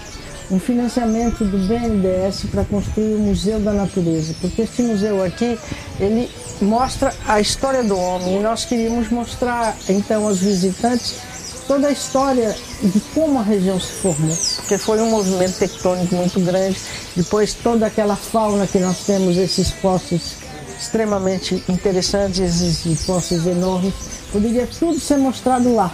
um 0.50 0.58
financiamento 0.58 1.44
do 1.44 1.68
BNDES 1.68 2.46
para 2.50 2.64
construir 2.64 3.16
o 3.16 3.20
Museu 3.20 3.60
da 3.60 3.74
Natureza, 3.74 4.34
porque 4.40 4.62
este 4.62 4.84
museu 4.84 5.22
aqui 5.22 5.60
ele 6.00 6.30
mostra 6.62 7.14
a 7.28 7.42
história 7.42 7.84
do 7.84 8.00
homem 8.00 8.38
e 8.38 8.40
nós 8.40 8.64
queríamos 8.64 9.10
mostrar 9.10 9.76
então 9.90 10.26
aos 10.26 10.40
visitantes 10.40 11.35
toda 11.68 11.88
a 11.88 11.92
história 11.92 12.56
de 12.82 13.00
como 13.14 13.40
a 13.40 13.44
região 13.44 13.80
se 13.80 13.92
formou, 13.94 14.36
porque 14.58 14.78
foi 14.78 15.00
um 15.02 15.10
movimento 15.10 15.58
tectônico 15.58 16.16
muito 16.16 16.40
grande. 16.40 16.78
Depois 17.16 17.54
toda 17.54 17.88
aquela 17.88 18.16
fauna 18.16 18.68
que 18.68 18.80
nós 18.80 19.00
temos, 19.06 19.38
esses 19.38 19.72
fósseis 19.72 20.36
extremamente 20.80 21.64
interessantes, 21.70 22.62
esses 22.62 23.06
fósseis 23.06 23.46
enormes, 23.48 23.94
poderia 24.32 24.68
tudo 24.68 25.00
ser 25.00 25.18
mostrado 25.18 25.74
lá. 25.74 25.94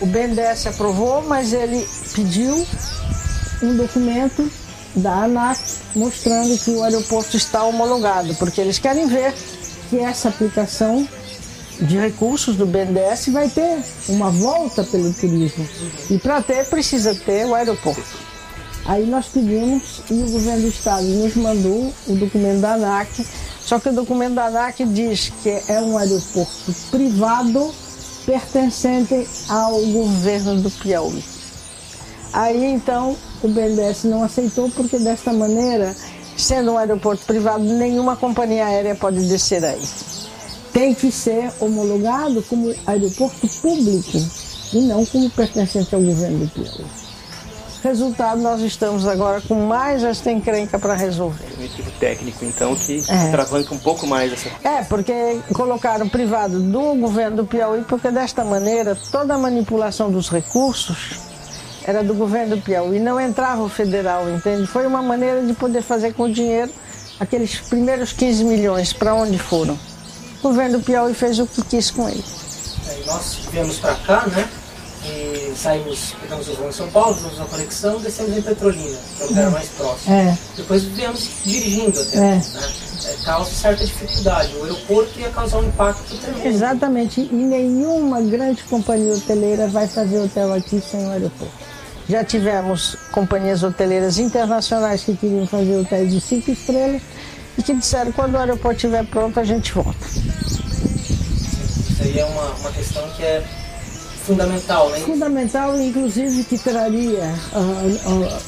O 0.00 0.06
BNDES 0.06 0.66
aprovou, 0.66 1.22
mas 1.22 1.52
ele 1.52 1.86
pediu 2.14 2.66
um 3.62 3.76
documento 3.76 4.50
da 4.94 5.24
ANAC 5.24 5.58
mostrando 5.94 6.58
que 6.58 6.70
o 6.70 6.82
aeroporto 6.82 7.36
está 7.36 7.64
homologado, 7.64 8.34
porque 8.34 8.60
eles 8.60 8.78
querem 8.78 9.06
ver 9.06 9.34
que 9.88 9.98
essa 9.98 10.28
aplicação 10.28 11.06
de 11.80 11.98
recursos 11.98 12.56
do 12.56 12.66
BNDES 12.66 13.28
vai 13.28 13.48
ter 13.48 13.82
uma 14.08 14.30
volta 14.30 14.82
pelo 14.84 15.12
turismo. 15.12 15.66
E 16.10 16.18
para 16.18 16.42
ter, 16.42 16.64
precisa 16.66 17.14
ter 17.14 17.46
o 17.46 17.54
aeroporto. 17.54 18.26
Aí 18.86 19.04
nós 19.04 19.26
pedimos 19.26 20.00
e 20.10 20.14
o 20.14 20.30
governo 20.30 20.62
do 20.62 20.68
estado 20.68 21.04
nos 21.04 21.34
mandou 21.34 21.92
o 22.06 22.14
documento 22.14 22.60
da 22.60 22.74
ANAC 22.74 23.26
Só 23.60 23.80
que 23.80 23.88
o 23.88 23.92
documento 23.92 24.34
da 24.34 24.46
ANAC 24.46 24.84
diz 24.84 25.32
que 25.42 25.50
é 25.66 25.80
um 25.80 25.98
aeroporto 25.98 26.72
privado 26.90 27.74
pertencente 28.24 29.26
ao 29.48 29.80
governo 29.86 30.60
do 30.60 30.70
Piauí. 30.70 31.22
Aí 32.32 32.64
então 32.64 33.16
o 33.42 33.48
BNDES 33.48 34.04
não 34.04 34.22
aceitou 34.22 34.70
porque 34.70 34.98
desta 34.98 35.32
maneira, 35.32 35.94
sendo 36.36 36.72
um 36.72 36.78
aeroporto 36.78 37.24
privado, 37.24 37.64
nenhuma 37.64 38.16
companhia 38.16 38.66
aérea 38.66 38.94
pode 38.94 39.26
descer 39.28 39.64
aí. 39.64 39.82
Tem 40.76 40.92
que 40.94 41.10
ser 41.10 41.50
homologado 41.58 42.42
como 42.42 42.74
aeroporto 42.86 43.48
público 43.62 44.18
e 44.74 44.80
não 44.82 45.06
como 45.06 45.30
pertencente 45.30 45.94
ao 45.94 46.02
governo 46.02 46.40
do 46.40 46.48
Piauí. 46.50 46.84
Resultado, 47.82 48.42
nós 48.42 48.60
estamos 48.60 49.06
agora 49.08 49.40
com 49.40 49.54
mais 49.54 50.04
esta 50.04 50.30
encrenca 50.30 50.78
para 50.78 50.92
resolver. 50.92 51.46
Um 51.58 51.62
motivo 51.62 51.90
técnico, 51.92 52.44
então, 52.44 52.76
que 52.76 53.02
É. 53.08 53.30
travanca 53.30 53.74
um 53.74 53.78
pouco 53.78 54.06
mais 54.06 54.30
essa. 54.34 54.50
É, 54.62 54.82
porque 54.84 55.40
colocaram 55.54 56.10
privado 56.10 56.60
do 56.60 56.94
governo 56.96 57.38
do 57.38 57.46
Piauí, 57.46 57.80
porque 57.88 58.10
desta 58.10 58.44
maneira 58.44 58.94
toda 59.10 59.32
a 59.32 59.38
manipulação 59.38 60.10
dos 60.10 60.28
recursos 60.28 61.20
era 61.84 62.04
do 62.04 62.12
governo 62.12 62.56
do 62.56 62.60
Piauí, 62.62 62.98
não 63.00 63.18
entrava 63.18 63.62
o 63.62 63.68
federal, 63.70 64.28
entende? 64.28 64.66
Foi 64.66 64.86
uma 64.86 65.00
maneira 65.00 65.40
de 65.40 65.54
poder 65.54 65.80
fazer 65.80 66.12
com 66.12 66.24
o 66.24 66.30
dinheiro 66.30 66.70
aqueles 67.18 67.60
primeiros 67.60 68.12
15 68.12 68.44
milhões, 68.44 68.92
para 68.92 69.14
onde 69.14 69.38
foram? 69.38 69.78
O 70.40 70.48
governo 70.48 70.78
do 70.78 70.84
Piauí 70.84 71.14
fez 71.14 71.38
o 71.38 71.46
que 71.46 71.62
quis 71.62 71.90
com 71.90 72.08
ele. 72.08 72.24
Aí 72.88 73.02
nós 73.06 73.38
viemos 73.50 73.78
para 73.78 73.94
cá, 73.96 74.26
né? 74.26 74.48
E 75.04 75.54
saímos, 75.56 76.14
pegamos 76.20 76.48
o 76.48 76.54
voo 76.54 76.68
em 76.68 76.72
São 76.72 76.88
Paulo, 76.90 77.14
fizemos 77.14 77.38
uma 77.38 77.46
conexão, 77.46 77.98
descemos 78.00 78.36
em 78.36 78.42
Petrolina, 78.42 78.98
que 79.16 79.22
é 79.22 79.26
o 79.26 79.28
lugar 79.28 79.50
mais 79.50 79.68
próximo. 79.68 80.14
É. 80.14 80.38
Depois 80.56 80.82
viemos 80.82 81.28
dirigindo 81.44 82.00
até, 82.00 82.16
É. 82.16 82.20
né? 82.20 82.42
É, 83.04 83.24
causa 83.24 83.50
certa 83.50 83.84
dificuldade. 83.84 84.52
O 84.56 84.64
aeroporto 84.64 85.20
ia 85.20 85.28
causar 85.30 85.58
um 85.58 85.68
impacto 85.68 86.16
tremendo. 86.18 86.46
Exatamente, 86.46 87.20
e 87.20 87.34
nenhuma 87.34 88.20
grande 88.20 88.62
companhia 88.64 89.14
hoteleira 89.14 89.68
vai 89.68 89.86
fazer 89.86 90.18
hotel 90.18 90.52
aqui 90.52 90.82
sem 90.90 91.06
o 91.06 91.10
aeroporto. 91.10 91.54
Já 92.08 92.24
tivemos 92.24 92.96
companhias 93.12 93.62
hoteleiras 93.62 94.18
internacionais 94.18 95.02
que 95.04 95.16
queriam 95.16 95.46
fazer 95.46 95.76
hotéis 95.76 96.10
de 96.12 96.20
cinco 96.20 96.50
estrelas 96.50 97.02
e 97.58 97.62
que 97.62 97.74
disseram 97.74 98.12
quando 98.12 98.34
o 98.34 98.38
aeroporto 98.38 98.76
estiver 98.76 99.04
pronto 99.06 99.38
a 99.40 99.44
gente 99.44 99.72
volta. 99.72 100.06
Isso 101.90 102.02
aí 102.02 102.18
é 102.18 102.24
uma, 102.24 102.50
uma 102.54 102.72
questão 102.72 103.08
que 103.10 103.22
é 103.22 103.42
fundamental, 104.26 104.90
né? 104.90 105.00
Fundamental, 105.00 105.80
inclusive, 105.80 106.44
que 106.44 106.58
traria 106.58 107.32
ah, 107.54 107.82
ah, 108.06 108.38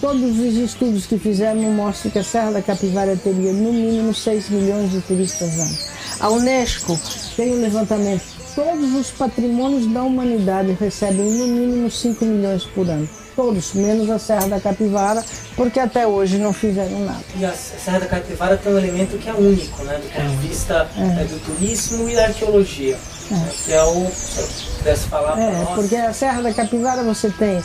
todos 0.00 0.38
os 0.38 0.54
estudos 0.54 1.06
que 1.06 1.18
fizemos 1.18 1.64
mostram 1.74 2.10
que 2.10 2.18
a 2.18 2.24
Serra 2.24 2.52
da 2.52 2.62
Capivara 2.62 3.16
teria 3.16 3.52
no 3.52 3.72
mínimo 3.72 4.14
6 4.14 4.48
milhões 4.50 4.90
de 4.90 5.00
turistas 5.02 5.58
ano. 5.58 5.78
A 6.20 6.30
Unesco 6.30 6.98
tem 7.36 7.54
um 7.54 7.60
levantamento. 7.60 8.24
Todos 8.54 8.94
os 8.94 9.10
patrimônios 9.10 9.86
da 9.92 10.02
humanidade 10.02 10.76
recebem 10.80 11.30
no 11.30 11.46
mínimo 11.46 11.90
5 11.90 12.24
milhões 12.24 12.64
por 12.64 12.88
ano. 12.88 13.06
Todos, 13.36 13.74
menos 13.74 14.08
a 14.08 14.18
Serra 14.18 14.48
da 14.48 14.58
Capivara, 14.58 15.22
porque 15.54 15.78
até 15.78 16.06
hoje 16.06 16.38
não 16.38 16.54
fizeram 16.54 17.00
nada. 17.00 17.20
E 17.38 17.44
a 17.44 17.52
Serra 17.52 18.00
da 18.00 18.06
Capivara 18.06 18.56
tem 18.56 18.72
um 18.72 18.78
elemento 18.78 19.18
que 19.18 19.28
é 19.28 19.34
único, 19.34 19.84
né? 19.84 19.98
Do 19.98 20.08
ponto 20.08 20.28
de 20.40 20.48
vista 20.48 20.88
eh, 20.96 21.24
do 21.24 21.38
turismo 21.44 22.08
e 22.08 22.14
da 22.16 22.24
arqueologia. 22.28 22.96
né, 23.30 23.48
Que 23.66 23.72
é 23.74 23.84
o. 23.84 24.10
Se 24.10 24.40
eu 24.40 24.48
pudesse 24.78 25.08
falar 25.08 25.38
É, 25.38 25.50
nós. 25.52 25.68
porque 25.74 25.96
a 25.96 26.12
Serra 26.14 26.40
da 26.42 26.52
Capivara 26.54 27.02
você 27.02 27.28
tem 27.28 27.62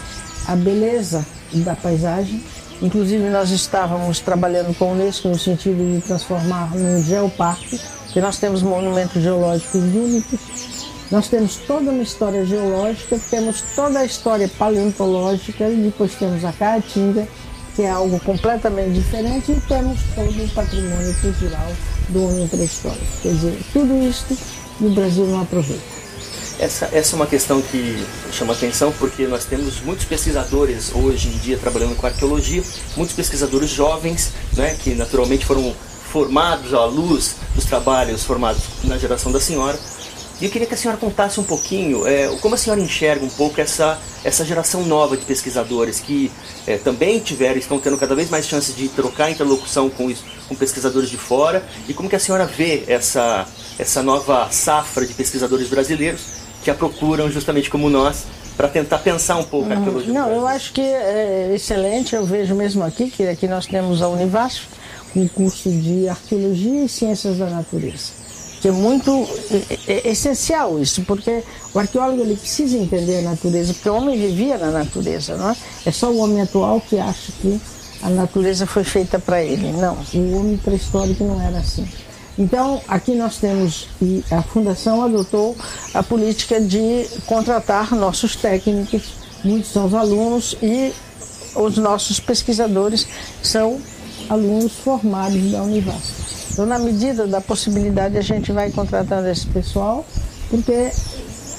a 0.48 0.56
beleza 0.58 1.26
da 1.54 1.74
paisagem. 1.74 2.44
Inclusive 2.82 3.30
nós 3.30 3.50
estávamos 3.52 4.20
trabalhando 4.20 4.76
com 4.78 4.86
o 4.86 4.92
Unesco 4.92 5.30
no 5.30 5.40
sentido 5.40 5.78
de 5.78 6.02
transformar 6.06 6.76
num 6.76 7.02
geoparque, 7.02 7.80
que 8.12 8.20
nós 8.20 8.40
temos 8.40 8.62
monumentos 8.62 9.22
geológicos 9.24 9.76
únicos. 9.82 10.40
Nós 11.12 11.28
temos 11.28 11.58
toda 11.68 11.92
uma 11.92 12.04
história 12.04 12.46
geológica, 12.46 13.20
temos 13.30 13.62
toda 13.76 14.00
a 14.00 14.06
história 14.06 14.50
paleontológica 14.58 15.68
e 15.68 15.76
depois 15.76 16.16
temos 16.16 16.46
a 16.46 16.54
Caatinga, 16.54 17.28
que 17.76 17.82
é 17.82 17.90
algo 17.90 18.18
completamente 18.22 18.94
diferente, 18.94 19.52
e 19.52 19.62
temos 19.68 20.00
todo 20.16 20.44
o 20.44 20.50
patrimônio 20.50 21.14
cultural 21.16 21.68
do 22.10 22.24
homem 22.24 22.48
pré-histórico. 22.48 23.06
Quer 23.22 23.34
dizer, 23.34 23.60
tudo 23.74 23.94
isto 24.08 24.38
o 24.80 24.90
Brasil 24.92 25.28
não 25.28 25.42
aproveita. 25.42 25.84
Essa, 26.58 26.90
essa 26.94 27.14
é 27.14 27.18
uma 27.18 27.28
questão 27.28 27.62
que 27.62 28.06
chama 28.32 28.54
atenção 28.54 28.94
porque 28.98 29.28
nós 29.28 29.44
temos 29.44 29.82
muitos 29.82 30.06
pesquisadores 30.06 30.94
hoje 30.94 31.28
em 31.28 31.38
dia 31.40 31.58
trabalhando 31.58 31.96
com 31.96 32.06
arqueologia, 32.06 32.64
muitos 32.96 33.16
pesquisadores 33.16 33.70
jovens, 33.70 34.32
né, 34.56 34.78
que 34.82 34.94
naturalmente 34.94 35.46
foram 35.46 35.74
formados 36.12 36.74
à 36.74 36.86
luz 36.86 37.36
dos 37.56 37.66
trabalhos 37.66 38.24
formados 38.24 38.62
na 38.84 38.98
geração 38.98 39.32
da 39.32 39.40
senhora. 39.40 39.78
E 40.42 40.46
eu 40.46 40.50
queria 40.50 40.68
que 40.68 40.74
a 40.74 40.78
senhora 40.78 40.98
contasse 40.98 41.40
um 41.40 41.44
pouquinho 41.44 42.08
é, 42.08 42.28
como 42.42 42.56
a 42.56 42.58
senhora 42.58 42.82
enxerga 42.82 43.24
um 43.24 43.30
pouco 43.30 43.62
essa, 43.62 44.00
essa 44.24 44.44
geração 44.44 44.84
nova 44.84 45.16
de 45.16 45.24
pesquisadores 45.24 46.00
que 46.00 46.32
é, 46.66 46.78
também 46.78 47.20
tiveram, 47.20 47.60
estão 47.60 47.80
tendo 47.80 47.96
cada 47.96 48.16
vez 48.16 48.28
mais 48.28 48.48
chances 48.48 48.76
de 48.76 48.90
trocar 48.90 49.30
interlocução 49.30 49.88
com, 49.88 50.12
com 50.48 50.56
pesquisadores 50.56 51.12
de 51.12 51.18
fora 51.18 51.64
e 51.88 51.94
como 51.94 52.10
que 52.10 52.16
a 52.16 52.20
senhora 52.20 52.48
vê 52.48 52.84
essa, 52.88 53.46
essa 53.78 54.02
nova 54.02 54.50
safra 54.50 55.06
de 55.06 55.14
pesquisadores 55.14 55.68
brasileiros 55.68 56.22
que 56.64 56.72
a 56.72 56.74
procuram 56.74 57.30
justamente 57.30 57.70
como 57.70 57.88
nós 57.88 58.24
para 58.58 58.68
tentar 58.68 58.98
pensar 59.00 59.38
um 59.38 59.44
pouco 59.44 59.72
a 59.72 59.76
arqueologia. 59.76 60.08
do 60.08 60.14
Não, 60.14 60.32
eu 60.32 60.48
acho 60.48 60.74
que 60.74 60.82
é 60.82 61.52
excelente, 61.54 62.16
eu 62.16 62.26
vejo 62.26 62.56
mesmo 62.56 62.84
aqui, 62.84 63.10
que 63.10 63.28
aqui 63.28 63.48
nós 63.48 63.66
temos 63.66 64.02
a 64.02 64.08
Univasf, 64.08 64.68
um 65.16 65.28
curso 65.28 65.70
de 65.70 66.08
Arqueologia 66.08 66.86
e 66.86 66.90
Ciências 66.90 67.38
da 67.38 67.48
Natureza, 67.48 68.12
que 68.62 68.68
é 68.68 68.72
muito 68.72 69.28
é, 69.88 69.94
é 69.94 70.12
essencial 70.12 70.80
isso, 70.80 71.02
porque 71.04 71.44
o 71.74 71.80
arqueólogo 71.80 72.22
ele 72.22 72.36
precisa 72.36 72.78
entender 72.78 73.18
a 73.20 73.22
natureza, 73.32 73.74
porque 73.74 73.90
o 73.90 73.96
homem 73.96 74.20
vivia 74.20 74.58
na 74.58 74.70
natureza, 74.70 75.36
não 75.36 75.50
é? 75.50 75.56
É 75.86 75.92
só 75.92 76.12
o 76.12 76.18
homem 76.20 76.42
atual 76.42 76.80
que 76.80 77.00
acha 77.00 77.32
que 77.42 77.60
a 78.04 78.10
natureza 78.10 78.66
foi 78.66 78.84
feita 78.84 79.20
para 79.20 79.44
ele. 79.44 79.72
Não, 79.72 79.98
o 80.14 80.38
homem 80.38 80.58
pré-histórico 80.58 81.24
não 81.24 81.42
era 81.42 81.58
assim. 81.58 81.88
Então, 82.38 82.82
aqui 82.88 83.14
nós 83.14 83.38
temos, 83.38 83.88
e 84.02 84.24
a 84.32 84.42
Fundação 84.42 85.04
adotou 85.04 85.56
a 85.94 86.02
política 86.02 86.62
de 86.62 87.06
contratar 87.26 87.94
nossos 87.94 88.36
técnicos, 88.36 89.14
muitos 89.44 89.72
são 89.72 89.86
os 89.86 89.94
alunos, 89.94 90.56
e 90.62 90.94
os 91.56 91.78
nossos 91.78 92.20
pesquisadores 92.20 93.08
são 93.44 93.80
alunos 94.30 94.72
formados 94.72 95.52
da 95.52 95.62
Univasf. 95.64 96.21
Então, 96.52 96.66
na 96.66 96.78
medida 96.78 97.26
da 97.26 97.40
possibilidade, 97.40 98.18
a 98.18 98.22
gente 98.22 98.52
vai 98.52 98.70
contratando 98.72 99.28
esse 99.30 99.48
pessoal, 99.48 100.06
porque 100.50 100.92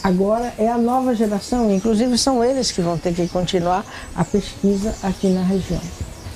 agora 0.03 0.53
é 0.59 0.69
a 0.69 0.77
nova 0.77 1.15
geração, 1.15 1.73
inclusive 1.73 2.19
são 2.19 2.45
eles 2.45 2.71
que 2.71 2.83
vão 2.83 2.99
ter 2.99 3.15
que 3.15 3.27
continuar 3.29 3.87
a 4.15 4.23
pesquisa 4.23 4.95
aqui 5.03 5.29
na 5.29 5.43
região 5.43 5.81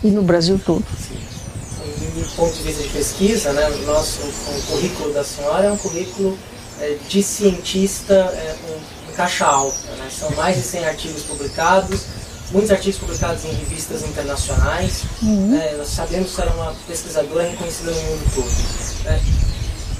e 0.03 0.09
no 0.09 0.23
Brasil 0.23 0.59
todo. 0.65 0.85
Do 0.85 2.37
ponto 2.37 2.55
de 2.55 2.63
vista 2.63 2.83
de 2.83 2.89
pesquisa, 2.89 3.53
né, 3.53 3.69
o 3.69 3.87
nosso 3.87 4.23
o 4.23 4.63
currículo 4.71 5.13
da 5.13 5.23
senhora 5.23 5.67
é 5.67 5.73
um 5.73 5.77
currículo 5.77 6.39
é, 6.81 6.97
de 7.09 7.23
cientista 7.23 8.15
é, 8.15 8.57
com, 8.63 9.11
em 9.11 9.15
caixa 9.15 9.45
alta. 9.45 9.91
Né? 9.99 10.09
São 10.11 10.31
mais 10.31 10.57
de 10.57 10.63
100 10.63 10.87
artigos 10.87 11.23
publicados, 11.25 12.07
muitos 12.53 12.71
artigos 12.71 12.99
publicados 12.99 13.45
em 13.45 13.53
revistas 13.53 14.03
internacionais. 14.03 15.03
né? 15.23 15.75
Nós 15.79 15.89
sabemos 15.89 16.35
que 16.35 16.41
era 16.41 16.53
uma 16.53 16.75
pesquisadora 16.87 17.49
reconhecida 17.49 17.91
no 17.91 18.03
mundo 18.03 18.35
todo. 18.35 19.05
Né? 19.05 19.21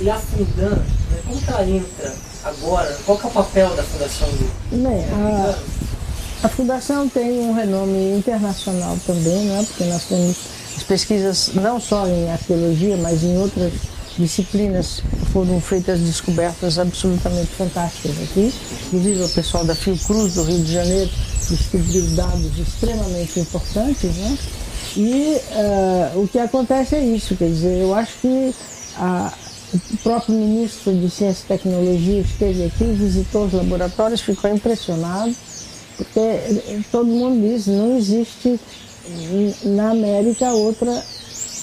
E 0.01 0.11
a 0.11 0.19
Fundan, 0.19 0.77
né, 0.77 1.21
como 1.27 1.41
que 1.41 1.51
ela 1.51 1.69
entra 1.69 2.15
agora? 2.45 2.99
Qual 3.05 3.19
que 3.19 3.27
é 3.27 3.29
o 3.29 3.33
papel 3.33 3.75
da 3.75 3.83
Fundação 3.83 4.29
do 4.29 4.51
Bem, 4.71 5.05
a, 5.13 6.47
a 6.47 6.49
Fundação 6.49 7.09
tem 7.09 7.41
um 7.41 7.55
renome 7.55 8.19
internacional 8.19 8.97
também, 9.07 9.47
né? 9.47 9.65
porque 9.67 9.85
nós 9.85 10.05
temos 10.05 10.37
as 10.77 10.83
pesquisas 10.83 11.51
não 11.55 11.81
só 11.81 12.07
em 12.07 12.31
arqueologia, 12.31 12.97
mas 12.99 13.23
em 13.23 13.39
outras 13.39 13.73
disciplinas 14.19 15.03
foram 15.33 15.61
feitas 15.61 16.01
descobertas 16.01 16.79
absolutamente 16.79 17.49
fantásticas 17.49 18.13
aqui. 18.23 18.53
Inclusive 18.87 19.23
o 19.23 19.29
pessoal 19.29 19.65
da 19.65 19.75
Fiocruz 19.75 20.35
do 20.35 20.43
Rio 20.45 20.63
de 20.63 20.73
Janeiro 20.73 21.11
descobriu 21.49 22.07
dados 22.17 22.59
extremamente 22.59 23.41
importantes, 23.41 24.15
né? 24.17 24.39
E 24.97 25.37
eh, 25.51 26.13
o 26.15 26.27
que 26.27 26.39
acontece 26.39 26.97
é 26.97 27.05
isso, 27.05 27.37
quer 27.37 27.49
dizer, 27.49 27.83
eu 27.83 27.95
acho 27.95 28.13
que 28.23 28.55
a, 28.97 29.33
o 29.75 29.97
próprio 29.99 30.35
ministro 30.35 30.95
de 30.95 31.11
Ciência 31.11 31.45
e 31.45 31.49
Tecnologia 31.49 32.21
esteve 32.21 32.65
aqui, 32.65 32.85
visitou 32.85 33.45
os 33.45 33.53
laboratórios, 33.53 34.23
ficou 34.23 34.51
impressionado, 34.51 35.35
porque 35.99 36.19
eh, 36.19 36.81
todo 36.91 37.07
mundo 37.07 37.47
diz, 37.47 37.67
não 37.67 37.99
existe 37.99 38.59
eh, 39.07 39.53
na 39.65 39.91
América 39.91 40.51
outra 40.53 41.05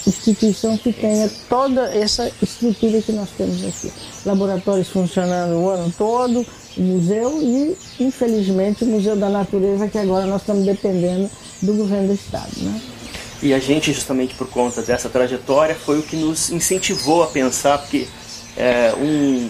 instituição 0.10 0.78
que 0.78 0.92
tenha 0.92 1.30
toda 1.50 1.94
essa 1.94 2.32
estrutura 2.42 3.02
que 3.02 3.12
nós 3.12 3.30
temos 3.38 3.64
aqui. 3.66 3.92
Laboratórios 4.26 4.90
funcionando 4.90 5.56
o 5.56 5.70
ano 5.70 5.94
todo, 5.98 6.46
museu 6.78 7.42
e, 7.42 7.78
infelizmente, 8.00 8.84
o 8.84 8.88
Museu 8.88 9.16
da 9.16 9.30
Natureza, 9.30 9.88
que 9.88 9.98
agora 9.98 10.26
nós 10.26 10.42
estamos 10.42 10.66
dependendo 10.66 11.30
do 11.62 11.74
governo 11.74 12.08
do 12.08 12.14
Estado. 12.14 12.52
Né? 12.58 12.82
E 13.42 13.54
a 13.54 13.60
gente, 13.60 13.92
justamente 13.92 14.36
por 14.36 14.50
conta 14.50 14.82
dessa 14.82 15.10
trajetória, 15.10 15.76
foi 15.76 16.00
o 16.00 16.04
que 16.04 16.16
nos 16.16 16.50
incentivou 16.50 17.24
a 17.24 17.28
pensar, 17.28 17.78
porque 17.78 18.08
é, 18.56 18.94
um, 18.98 19.50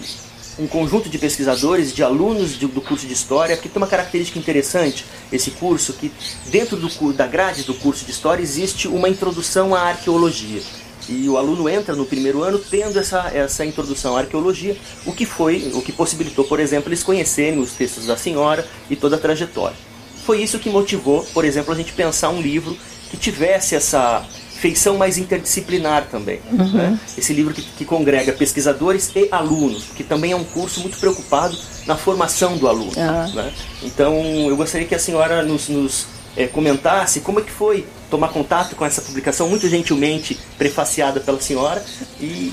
um 0.58 0.66
conjunto 0.66 1.08
de 1.08 1.18
pesquisadores, 1.18 1.92
de 1.92 2.02
alunos 2.02 2.58
de, 2.58 2.66
do 2.66 2.80
curso 2.80 3.06
de 3.06 3.12
História, 3.12 3.56
que 3.56 3.68
tem 3.68 3.80
uma 3.80 3.88
característica 3.88 4.38
interessante, 4.38 5.04
esse 5.32 5.50
curso, 5.52 5.92
que 5.94 6.12
dentro 6.46 6.76
do, 6.76 7.12
da 7.12 7.26
grade 7.26 7.64
do 7.64 7.74
curso 7.74 8.04
de 8.04 8.10
História 8.10 8.42
existe 8.42 8.86
uma 8.86 9.08
introdução 9.08 9.74
à 9.74 9.80
arqueologia. 9.80 10.62
E 11.08 11.28
o 11.28 11.36
aluno 11.36 11.68
entra 11.68 11.94
no 11.94 12.06
primeiro 12.06 12.42
ano 12.42 12.58
tendo 12.58 12.98
essa, 12.98 13.30
essa 13.34 13.64
introdução 13.64 14.16
à 14.16 14.20
arqueologia, 14.20 14.76
o 15.04 15.12
que 15.12 15.26
foi, 15.26 15.70
o 15.74 15.82
que 15.82 15.92
possibilitou, 15.92 16.44
por 16.44 16.58
exemplo, 16.58 16.88
eles 16.88 17.02
conhecerem 17.02 17.58
os 17.58 17.72
textos 17.72 18.06
da 18.06 18.16
senhora 18.16 18.66
e 18.88 18.96
toda 18.96 19.16
a 19.16 19.18
trajetória. 19.18 19.76
Foi 20.24 20.42
isso 20.42 20.58
que 20.58 20.70
motivou, 20.70 21.22
por 21.34 21.44
exemplo, 21.44 21.74
a 21.74 21.76
gente 21.76 21.92
pensar 21.92 22.30
um 22.30 22.40
livro 22.40 22.76
que 23.10 23.16
tivesse 23.16 23.74
essa 23.74 24.24
feição 24.64 24.96
mais 24.96 25.18
interdisciplinar 25.18 26.06
também. 26.10 26.40
Uhum. 26.50 26.72
Né? 26.72 26.98
Esse 27.18 27.34
livro 27.34 27.52
que, 27.52 27.60
que, 27.60 27.84
congrega 27.84 28.32
pesquisadores 28.32 29.10
e 29.14 29.28
alunos, 29.30 29.84
que 29.94 30.02
também 30.02 30.32
é 30.32 30.36
um 30.36 30.42
curso 30.42 30.80
muito 30.80 30.96
preocupado 30.96 31.54
na 31.86 31.98
formação 31.98 32.56
do 32.56 32.66
aluno. 32.66 32.92
Uhum. 32.96 33.34
Né? 33.34 33.52
Então, 33.82 34.14
eu 34.48 34.56
gostaria 34.56 34.86
que 34.86 34.94
a 34.94 34.98
senhora 34.98 35.42
nos, 35.42 35.68
nos 35.68 36.06
é, 36.34 36.46
comentasse 36.46 37.20
como 37.20 37.40
é 37.40 37.42
que 37.42 37.50
foi 37.50 37.86
tomar 38.08 38.28
contato 38.28 38.74
com 38.74 38.86
essa 38.86 39.02
publicação, 39.02 39.50
muito 39.50 39.68
gentilmente 39.68 40.38
prefaciada 40.56 41.20
pela 41.20 41.38
senhora, 41.42 41.84
e 42.18 42.50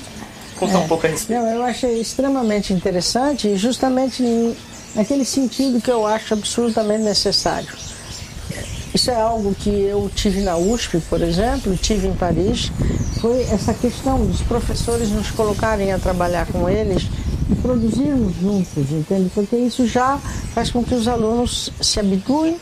contar 0.56 0.80
é. 0.80 0.84
um 0.84 0.88
pouco 0.88 1.06
a 1.06 1.08
respeito. 1.08 1.40
Não, 1.40 1.48
eu 1.48 1.62
achei 1.62 1.98
extremamente 1.98 2.74
interessante 2.74 3.56
justamente 3.56 4.22
naquele 4.94 5.24
sentido 5.24 5.80
que 5.80 5.90
eu 5.90 6.06
acho 6.06 6.34
absolutamente 6.34 7.04
necessário. 7.04 7.68
Isso 8.94 9.10
é 9.10 9.14
algo 9.14 9.54
que 9.54 9.70
eu 9.70 10.10
tive 10.14 10.42
na 10.42 10.56
USP, 10.56 11.00
por 11.08 11.22
exemplo, 11.22 11.74
tive 11.76 12.06
em 12.06 12.14
Paris, 12.14 12.70
foi 13.20 13.42
essa 13.44 13.72
questão 13.72 14.24
dos 14.26 14.42
professores 14.42 15.10
nos 15.10 15.30
colocarem 15.30 15.92
a 15.92 15.98
trabalhar 15.98 16.46
com 16.46 16.68
eles 16.68 17.08
e 17.50 17.54
produzirmos 17.54 18.34
juntos, 18.36 18.90
entende? 18.90 19.30
Porque 19.34 19.56
isso 19.56 19.86
já 19.86 20.18
faz 20.54 20.70
com 20.70 20.84
que 20.84 20.94
os 20.94 21.08
alunos 21.08 21.72
se 21.80 22.00
habituem 22.00 22.58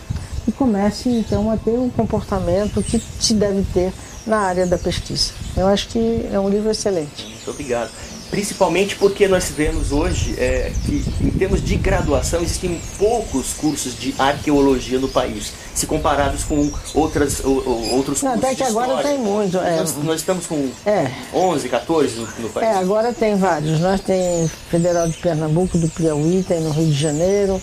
e 0.47 0.53
comecem 0.53 1.19
então 1.19 1.51
a 1.51 1.57
ter 1.57 1.73
um 1.73 1.90
comportamento 1.90 2.83
que 2.83 3.03
se 3.19 3.35
deve 3.35 3.64
ter 3.75 3.93
na 4.27 4.38
área 4.38 4.66
da 4.66 4.79
pesquisa. 4.79 5.33
Eu 5.57 5.66
acho 5.66 5.88
que 5.88 6.29
é 6.33 6.38
um 6.38 6.49
livro 6.49 6.71
excelente. 6.71 7.25
Muito 7.25 7.51
obrigado 7.51 7.90
principalmente 8.31 8.95
porque 8.97 9.27
nós 9.27 9.51
vemos 9.51 9.90
hoje 9.90 10.35
é, 10.38 10.73
que, 10.87 11.05
em 11.21 11.31
termos 11.31 11.62
de 11.62 11.75
graduação, 11.77 12.40
existem 12.40 12.81
poucos 12.97 13.53
cursos 13.55 13.99
de 13.99 14.14
arqueologia 14.19 14.99
no 14.99 15.09
país, 15.09 15.53
se 15.75 15.87
comparados 15.87 16.45
com 16.45 16.71
outras, 16.95 17.45
ou, 17.45 17.57
outros 17.95 18.23
Não, 18.23 18.33
cursos. 18.33 18.45
Até 18.45 18.55
que 18.55 18.62
agora 18.62 19.03
tem 19.03 19.19
muito. 19.19 19.59
É. 19.59 19.77
Nós, 19.77 19.97
nós, 19.97 20.21
estamos 20.21 20.47
com 20.47 20.71
é. 20.87 21.11
11, 21.35 21.69
14 21.69 22.14
no, 22.16 22.27
no, 22.38 22.49
país. 22.51 22.69
É, 22.69 22.75
agora 22.75 23.12
tem 23.12 23.37
vários. 23.37 23.81
Nós 23.81 24.01
tem 24.01 24.49
Federal 24.71 25.09
de 25.09 25.16
Pernambuco, 25.19 25.77
do 25.77 25.88
Piauí, 25.88 26.45
tem 26.47 26.61
no 26.61 26.71
Rio 26.71 26.87
de 26.87 26.99
Janeiro, 26.99 27.61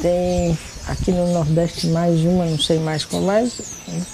tem 0.00 0.56
aqui 0.88 1.10
no 1.10 1.32
Nordeste 1.32 1.86
mais 1.86 2.20
uma, 2.20 2.44
não 2.44 2.58
sei 2.58 2.78
mais 2.78 3.04
qual 3.04 3.22
mais, 3.22 3.60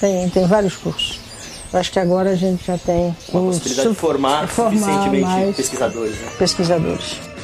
tem, 0.00 0.28
tem 0.30 0.46
vários 0.46 0.76
cursos. 0.76 1.27
Eu 1.72 1.78
acho 1.78 1.92
que 1.92 1.98
agora 1.98 2.30
a 2.30 2.34
gente 2.34 2.64
já 2.64 2.78
tem 2.78 3.14
uma 3.28 3.42
um 3.42 3.46
possibilidade 3.46 3.88
de 3.88 3.94
formar, 3.94 4.48
formar 4.48 4.78
suficientemente 4.78 5.56
pesquisadores. 5.56 6.18
Né? 6.18 6.32
Pesquisadores. 6.38 7.37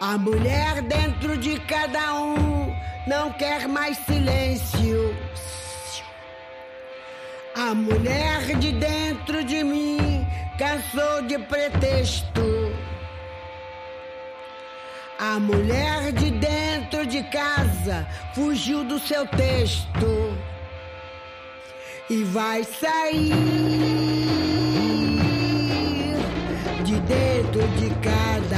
A 0.00 0.16
mulher 0.16 0.80
dentro 0.80 1.36
de 1.36 1.60
cada 1.60 2.14
um 2.14 2.74
não 3.06 3.30
quer 3.34 3.68
mais 3.68 3.98
silêncio. 3.98 5.14
A 7.54 7.74
mulher 7.74 8.56
de 8.58 8.72
dentro 8.72 9.44
de 9.44 9.62
mim 9.62 10.26
cansou 10.56 11.20
de 11.26 11.38
pretexto. 11.40 12.40
A 15.18 15.38
mulher 15.38 16.12
de 16.12 16.30
dentro 16.30 17.04
de 17.04 17.22
casa 17.24 18.08
fugiu 18.34 18.82
do 18.82 18.98
seu 18.98 19.26
texto 19.26 20.34
e 22.08 22.24
vai 22.24 22.64
sair 22.64 23.34
de 26.84 26.98
dentro 27.00 27.68
de 27.76 27.90
vai 28.00 28.49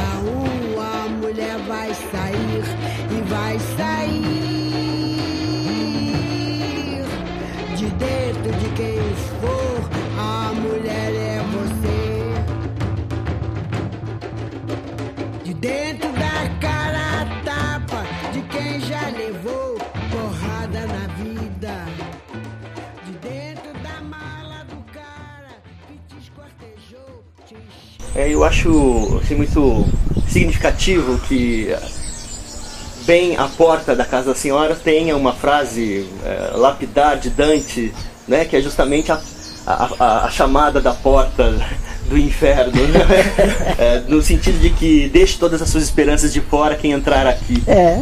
e 3.11 3.21
vai 3.29 3.59
sair 3.77 4.63
de 7.77 7.87
dentro 7.87 8.53
de 8.59 8.69
quem 8.77 8.99
for. 9.41 9.91
A 10.19 10.53
mulher 10.55 11.15
é 11.15 11.41
você. 11.53 12.33
De 15.45 15.55
dentro 15.55 16.13
da 16.13 16.49
cara 16.61 17.27
tapa 17.45 18.05
de 18.33 18.43
quem 18.43 18.81
já 18.81 19.09
levou 19.09 19.79
porrada 20.11 20.87
na 20.87 21.07
vida. 21.15 21.85
De 23.07 23.13
dentro 23.19 23.73
da 23.83 24.01
mala 24.03 24.65
do 24.65 24.77
cara 24.93 25.57
que 25.89 25.95
te 26.09 26.17
esquartejou, 26.23 27.25
te 27.47 27.57
é, 28.15 28.29
eu 28.29 28.45
acho 28.45 29.21
assim, 29.23 29.35
muito 29.37 29.87
significativo 30.29 31.19
que 31.21 31.75
bem 33.05 33.37
à 33.37 33.47
porta 33.49 33.95
da 33.95 34.05
casa 34.05 34.29
da 34.29 34.35
senhora 34.35 34.75
tenha 34.75 35.17
uma 35.17 35.33
frase 35.33 36.07
é, 36.25 36.57
lapidar 36.57 37.19
de 37.19 37.31
Dante, 37.31 37.93
né, 38.27 38.45
que 38.45 38.57
é 38.57 38.61
justamente 38.61 39.11
a, 39.13 39.21
a, 39.67 40.27
a 40.27 40.31
chamada 40.31 40.81
da 40.81 40.93
porta 40.93 41.55
do 42.09 42.19
inferno, 42.19 42.73
né? 42.73 43.01
é, 43.79 44.03
no 44.09 44.21
sentido 44.21 44.61
de 44.61 44.71
que 44.71 45.09
deixe 45.09 45.39
todas 45.39 45.63
as 45.63 45.69
suas 45.69 45.85
esperanças 45.85 46.33
de 46.33 46.41
fora 46.41 46.75
quem 46.75 46.93
entrar 46.93 47.27
aqui. 47.27 47.63
É. 47.67 48.01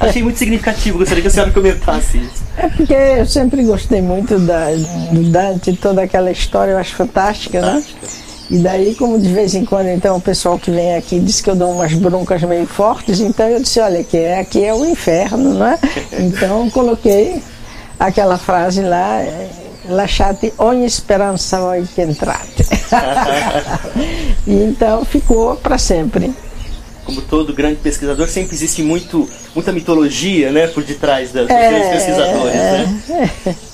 Achei 0.00 0.22
muito 0.22 0.38
significativo, 0.38 0.98
gostaria 0.98 1.22
que 1.22 1.28
a 1.28 1.30
senhora 1.30 1.50
comentasse 1.50 2.18
isso. 2.18 2.44
É 2.56 2.68
porque 2.68 2.94
eu 2.94 3.26
sempre 3.26 3.62
gostei 3.62 4.02
muito 4.02 4.38
da, 4.38 4.70
do 5.12 5.22
Dante, 5.30 5.72
toda 5.74 6.02
aquela 6.02 6.30
história, 6.30 6.72
eu 6.72 6.78
acho 6.78 6.94
fantástica, 6.94 7.60
né? 7.60 7.82
fantástica. 7.82 8.06
né? 8.06 8.27
E 8.50 8.58
daí, 8.58 8.94
como 8.94 9.18
de 9.18 9.28
vez 9.28 9.54
em 9.54 9.64
quando, 9.64 9.88
então, 9.88 10.16
o 10.16 10.20
pessoal 10.20 10.58
que 10.58 10.70
vem 10.70 10.96
aqui 10.96 11.20
diz 11.20 11.40
que 11.40 11.50
eu 11.50 11.56
dou 11.56 11.70
umas 11.72 11.92
broncas 11.92 12.42
meio 12.42 12.66
fortes, 12.66 13.20
então 13.20 13.46
eu 13.46 13.60
disse, 13.60 13.78
olha, 13.78 14.02
que 14.02 14.16
é, 14.16 14.40
aqui 14.40 14.64
é 14.64 14.72
o 14.72 14.84
inferno, 14.86 15.54
né? 15.54 15.78
Então 16.18 16.68
coloquei 16.70 17.42
aquela 17.98 18.38
frase 18.38 18.80
lá, 18.80 19.22
lasciate 19.88 20.52
ogni 20.56 20.88
speranza 20.88 21.58
voi 21.58 21.86
che 21.86 22.02
entrate. 22.02 22.64
e 24.46 24.54
então 24.62 25.04
ficou 25.04 25.56
para 25.56 25.76
sempre. 25.76 26.32
Como 27.04 27.20
todo 27.22 27.54
grande 27.54 27.76
pesquisador, 27.76 28.28
sempre 28.28 28.54
existe 28.54 28.82
muito, 28.82 29.28
muita 29.54 29.72
mitologia 29.72 30.50
né, 30.50 30.66
por 30.68 30.82
detrás 30.82 31.32
dos 31.32 31.48
é, 31.48 31.70
grandes 31.70 31.88
pesquisadores. 31.88 32.54
É, 32.54 32.86
né? 33.08 33.30
É 33.46 33.68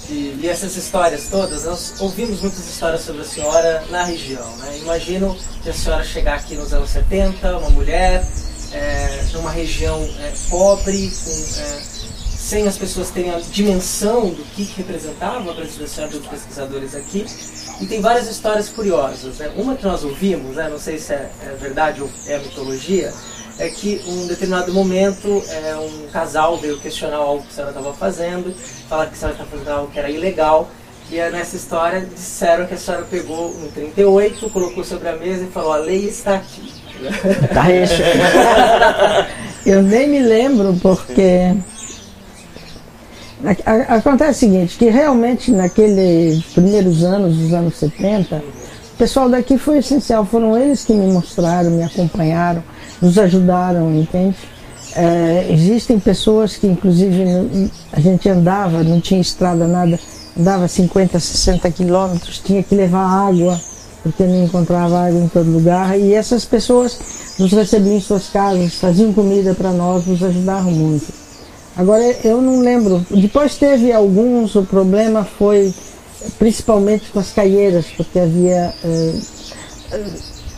e, 0.45 0.49
essas 0.49 0.77
histórias 0.77 1.29
todas, 1.31 1.65
nós 1.65 1.95
ouvimos 2.01 2.43
muitas 2.43 2.69
histórias 2.69 3.01
sobre 3.01 3.23
a 3.23 3.25
senhora 3.25 3.83
na 3.89 4.05
região. 4.05 4.47
Né? 4.59 4.79
Imagino 4.83 5.35
que 5.63 5.71
a 5.71 5.73
senhora 5.73 6.05
chegar 6.05 6.35
aqui 6.35 6.55
nos 6.55 6.75
anos 6.75 6.91
70, 6.91 7.57
uma 7.57 7.71
mulher, 7.71 8.23
é, 8.71 9.25
numa 9.33 9.51
região 9.51 10.07
é, 10.21 10.33
pobre, 10.51 11.11
com, 11.11 11.31
é, 11.31 11.81
sem 12.37 12.69
as 12.69 12.77
pessoas 12.77 13.09
terem 13.09 13.31
a 13.31 13.39
dimensão 13.39 14.29
do 14.29 14.45
que 14.55 14.65
representava 14.77 15.51
a 15.51 15.55
presença 15.55 15.81
da 15.81 15.87
senhora 15.87 16.13
dos 16.13 16.27
pesquisadores 16.27 16.95
aqui. 16.95 17.25
E 17.81 17.87
tem 17.87 18.03
várias 18.03 18.29
histórias 18.29 18.69
curiosas. 18.69 19.39
Né? 19.39 19.51
Uma 19.57 19.75
que 19.77 19.85
nós 19.85 20.05
ouvimos, 20.05 20.57
né? 20.57 20.69
não 20.69 20.79
sei 20.79 20.99
se 20.99 21.15
é, 21.15 21.31
é 21.41 21.57
verdade 21.59 22.03
ou 22.03 22.11
é 22.27 22.37
mitologia, 22.39 23.11
é 23.59 23.69
que 23.69 24.03
um 24.07 24.27
determinado 24.27 24.73
momento 24.73 25.43
é, 25.49 25.77
um 25.77 26.09
casal 26.13 26.57
veio 26.59 26.79
questionar 26.79 27.17
algo 27.17 27.43
que 27.43 27.49
a 27.49 27.53
senhora 27.53 27.71
estava 27.71 27.95
fazendo, 27.95 28.55
falar 28.89 29.07
que 29.07 29.15
a 29.15 29.17
senhora 29.17 29.35
estava 29.35 29.51
fazendo 29.51 29.71
algo 29.71 29.93
que 29.93 29.99
era 29.99 30.11
ilegal, 30.11 30.69
E 31.11 31.17
nessa 31.31 31.57
história 31.57 32.01
disseram 32.01 32.67
que 32.67 32.75
a 32.75 32.79
senhora 32.79 33.05
pegou 33.05 33.53
no 33.55 33.69
38, 33.69 34.51
colocou 34.51 34.83
sobre 34.83 35.09
a 35.09 35.17
mesa 35.17 35.45
e 35.45 35.49
falou: 35.49 35.73
a 35.73 35.77
lei 35.77 36.09
está 36.09 36.37
aqui. 36.37 36.73
Tá 37.53 37.71
isso. 37.71 37.95
Eu 39.67 39.83
nem 39.83 40.09
me 40.09 40.21
lembro 40.21 40.77
porque 40.83 41.55
acontece 43.89 44.31
o 44.31 44.41
seguinte, 44.41 44.77
que 44.79 44.89
realmente 44.89 45.51
naqueles 45.51 46.43
primeiros 46.47 47.03
anos, 47.03 47.37
dos 47.37 47.53
anos 47.53 47.77
70, 47.77 48.37
o 48.95 48.97
pessoal 48.97 49.29
daqui 49.29 49.59
foi 49.59 49.79
essencial, 49.79 50.25
foram 50.25 50.57
eles 50.57 50.85
que 50.85 50.93
me 50.93 51.13
mostraram, 51.13 51.71
me 51.71 51.83
acompanharam, 51.83 52.63
nos 53.01 53.19
ajudaram, 53.19 53.95
entende? 53.95 54.37
É, 54.97 55.49
existem 55.51 55.99
pessoas 55.99 56.57
que 56.57 56.67
inclusive 56.67 57.71
a 57.93 58.01
gente 58.01 58.29
andava, 58.29 58.85
não 58.85 59.01
tinha 59.01 59.21
estrada 59.21 59.67
nada, 59.67 59.99
andava 60.39 60.69
50, 60.69 61.19
60 61.19 61.71
quilômetros, 61.71 62.39
tinha 62.39 62.63
que 62.63 62.75
levar 62.75 63.05
água, 63.05 63.61
porque 64.03 64.23
não 64.25 64.45
encontrava 64.45 65.07
água 65.07 65.19
em 65.19 65.29
todo 65.29 65.51
lugar, 65.51 65.99
e 65.99 66.15
essas 66.15 66.45
pessoas 66.45 66.99
nos 67.39 67.51
recebiam 67.53 67.97
em 67.97 68.01
suas 68.01 68.29
casas, 68.29 68.75
faziam 68.75 69.13
comida 69.13 69.55
para 69.55 69.73
nós, 69.73 70.07
nos 70.07 70.23
ajudaram 70.23 70.71
muito. 70.71 71.13
Agora 71.77 72.03
eu 72.23 72.41
não 72.41 72.61
lembro. 72.61 73.05
Depois 73.11 73.57
teve 73.57 73.93
alguns, 73.93 74.55
o 74.55 74.63
problema 74.63 75.25
foi 75.25 75.75
principalmente 76.39 77.11
com 77.11 77.19
as 77.19 77.33
caieiras, 77.33 77.87
porque 77.97 78.19
havia 78.19 78.73
eh, 78.85 79.15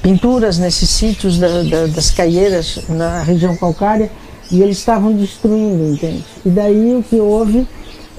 pinturas 0.06 0.56
nesses 0.56 0.88
sítios 0.88 1.36
da- 1.36 1.64
da- 1.64 1.86
das 1.88 2.12
caieiras 2.12 2.78
na 2.88 3.22
região 3.22 3.56
calcária 3.56 4.08
e 4.52 4.62
eles 4.62 4.78
estavam 4.78 5.12
destruindo, 5.12 5.92
entende? 5.94 6.24
E 6.44 6.48
daí 6.48 6.94
o 6.94 7.02
que 7.02 7.16
houve, 7.16 7.66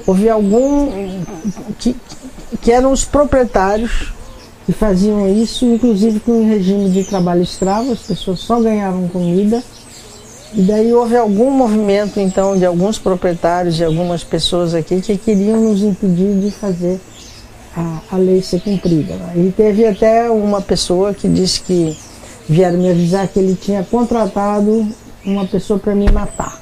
houve 0.05 0.29
algum 0.29 0.89
que, 1.79 1.95
que 2.61 2.73
eram 2.73 2.91
os 2.91 3.05
proprietários 3.05 4.11
que 4.65 4.73
faziam 4.73 5.33
isso, 5.33 5.63
inclusive 5.65 6.19
com 6.19 6.33
um 6.41 6.49
regime 6.49 6.89
de 6.89 7.05
trabalho 7.05 7.41
escravo, 7.41 7.93
as 7.93 7.99
pessoas 7.99 8.41
só 8.41 8.59
ganhavam 8.59 9.07
comida 9.07 9.63
e 10.53 10.63
daí 10.63 10.91
houve 10.91 11.15
algum 11.15 11.49
movimento, 11.51 12.19
então, 12.19 12.57
de 12.57 12.65
alguns 12.65 12.99
proprietários, 12.99 13.77
de 13.77 13.85
algumas 13.85 14.25
pessoas 14.25 14.73
aqui 14.73 14.99
que 14.99 15.17
queriam 15.17 15.61
nos 15.61 15.81
impedir 15.81 16.35
de 16.41 16.51
fazer 16.51 16.99
a, 17.77 17.99
a 18.15 18.17
lei 18.17 18.41
ser 18.41 18.59
cumprida. 18.61 19.13
né? 19.15 19.33
E 19.35 19.51
teve 19.55 19.85
até 19.85 20.29
uma 20.31 20.61
pessoa 20.61 21.13
que 21.13 21.27
disse 21.29 21.61
que 21.61 21.95
vieram 22.49 22.79
me 22.79 22.89
avisar 22.89 23.27
que 23.27 23.37
ele 23.39 23.55
tinha 23.55 23.83
contratado 23.83 24.87
uma 25.23 25.45
pessoa 25.45 25.77
para 25.77 25.93
me 25.93 26.09
matar. 26.11 26.59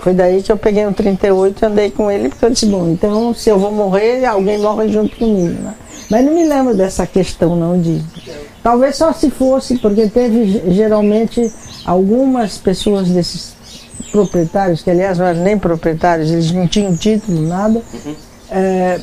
Foi 0.00 0.12
daí 0.12 0.42
que 0.42 0.50
eu 0.50 0.56
peguei 0.56 0.84
o 0.84 0.92
38 0.92 1.62
e 1.62 1.66
andei 1.66 1.90
com 1.90 2.10
ele, 2.10 2.28
porque 2.28 2.44
eu 2.44 2.50
disse, 2.50 2.66
bom, 2.66 2.88
então 2.90 3.32
se 3.32 3.48
eu 3.50 3.56
vou 3.58 3.70
morrer, 3.70 4.24
alguém 4.24 4.58
morre 4.58 4.88
junto 4.88 5.14
comigo. 5.16 5.62
Né? 5.62 5.74
Mas 6.10 6.24
não 6.24 6.34
me 6.34 6.44
lembro 6.44 6.74
dessa 6.74 7.06
questão 7.06 7.54
não 7.54 7.80
de. 7.80 8.02
Talvez 8.64 8.96
só 8.96 9.12
se 9.12 9.30
fosse, 9.30 9.78
porque 9.78 10.08
teve 10.08 10.46
ge- 10.46 10.62
geralmente 10.70 11.52
algumas 11.84 12.58
pessoas 12.58 13.08
desses 13.08 13.52
proprietários, 14.10 14.82
que 14.82 14.90
aliás 14.90 15.18
não 15.18 15.26
eram 15.26 15.42
nem 15.42 15.56
proprietários, 15.58 16.30
eles 16.30 16.50
não 16.50 16.66
tinham 16.66 16.96
título, 16.96 17.40
nada, 17.46 17.80
é, 18.50 19.00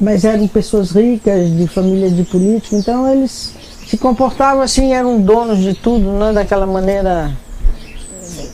mas 0.00 0.24
eram 0.24 0.46
pessoas 0.48 0.92
ricas, 0.92 1.50
de 1.56 1.66
família 1.66 2.10
de 2.10 2.22
político, 2.24 2.76
então 2.76 3.08
eles 3.12 3.52
se 3.86 3.96
comportavam 3.98 4.62
assim, 4.62 4.92
eram 4.92 5.20
donos 5.20 5.58
de 5.58 5.74
tudo, 5.74 6.12
não 6.12 6.32
daquela 6.32 6.66
maneira 6.66 7.36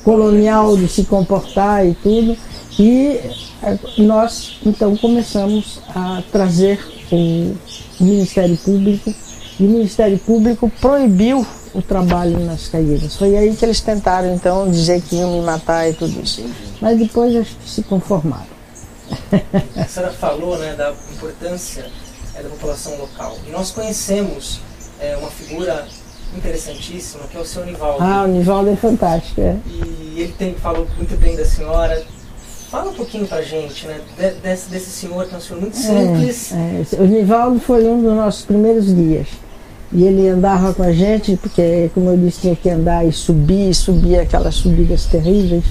colonial 0.02 0.76
de 0.76 0.88
se 0.88 1.04
comportar 1.04 1.86
e 1.86 1.94
tudo. 1.94 2.36
E 2.78 3.20
eh, 3.62 3.78
nós 3.98 4.58
então 4.64 4.96
começamos 4.96 5.80
a 5.94 6.22
trazer 6.32 6.80
o 7.10 7.54
Ministério 8.00 8.56
Público 8.56 9.12
e 9.58 9.66
o 9.66 9.68
Ministério 9.68 10.18
Público 10.18 10.70
proibiu 10.80 11.46
o 11.74 11.82
trabalho 11.82 12.38
nas 12.40 12.68
caieiras. 12.68 13.16
Foi 13.16 13.36
aí 13.36 13.54
que 13.54 13.64
eles 13.64 13.80
tentaram 13.80 14.34
então 14.34 14.70
dizer 14.70 15.02
que 15.02 15.16
iam 15.16 15.32
me 15.32 15.40
matar 15.42 15.88
e 15.88 15.92
tudo 15.92 16.20
isso. 16.22 16.42
Mas 16.80 16.98
depois 16.98 17.46
que 17.46 17.70
se 17.70 17.82
conformaram. 17.82 18.55
A 19.76 19.84
senhora 19.86 20.12
falou 20.12 20.58
né, 20.58 20.74
da 20.74 20.92
importância 21.14 21.86
é, 22.34 22.42
da 22.42 22.48
população 22.48 22.96
local. 22.98 23.36
E 23.46 23.50
nós 23.50 23.70
conhecemos 23.70 24.60
é, 25.00 25.16
uma 25.16 25.30
figura 25.30 25.86
interessantíssima, 26.36 27.24
que 27.30 27.36
é 27.36 27.40
o 27.40 27.44
seu 27.44 27.64
Nivaldo. 27.64 28.02
Ah, 28.02 28.24
o 28.24 28.28
Nivaldo 28.28 28.70
é 28.70 28.76
fantástico, 28.76 29.40
é. 29.40 29.56
E 29.66 30.14
ele 30.20 30.34
tem, 30.36 30.54
falou 30.54 30.86
muito 30.96 31.16
bem 31.18 31.36
da 31.36 31.44
senhora. 31.44 32.02
Fala 32.70 32.90
um 32.90 32.94
pouquinho 32.94 33.26
pra 33.26 33.42
gente, 33.42 33.86
né? 33.86 34.00
de- 34.18 34.40
desse, 34.40 34.68
desse 34.68 34.90
senhor, 34.90 35.26
que 35.26 35.34
é 35.34 35.38
um 35.38 35.40
senhor 35.40 35.60
muito 35.60 35.76
simples. 35.76 36.52
É, 36.52 36.82
é. 36.96 37.00
O 37.00 37.06
Nivaldo 37.06 37.60
foi 37.60 37.86
um 37.86 38.02
dos 38.02 38.12
nossos 38.12 38.44
primeiros 38.44 38.92
guias. 38.92 39.28
E 39.92 40.02
ele 40.02 40.28
andava 40.28 40.74
com 40.74 40.82
a 40.82 40.92
gente, 40.92 41.36
porque, 41.36 41.90
como 41.94 42.10
eu 42.10 42.16
disse, 42.16 42.40
tinha 42.40 42.56
que 42.56 42.68
andar 42.68 43.06
e 43.06 43.12
subir, 43.12 43.72
subir 43.72 44.18
aquelas 44.18 44.56
subidas 44.56 45.04
terríveis, 45.06 45.64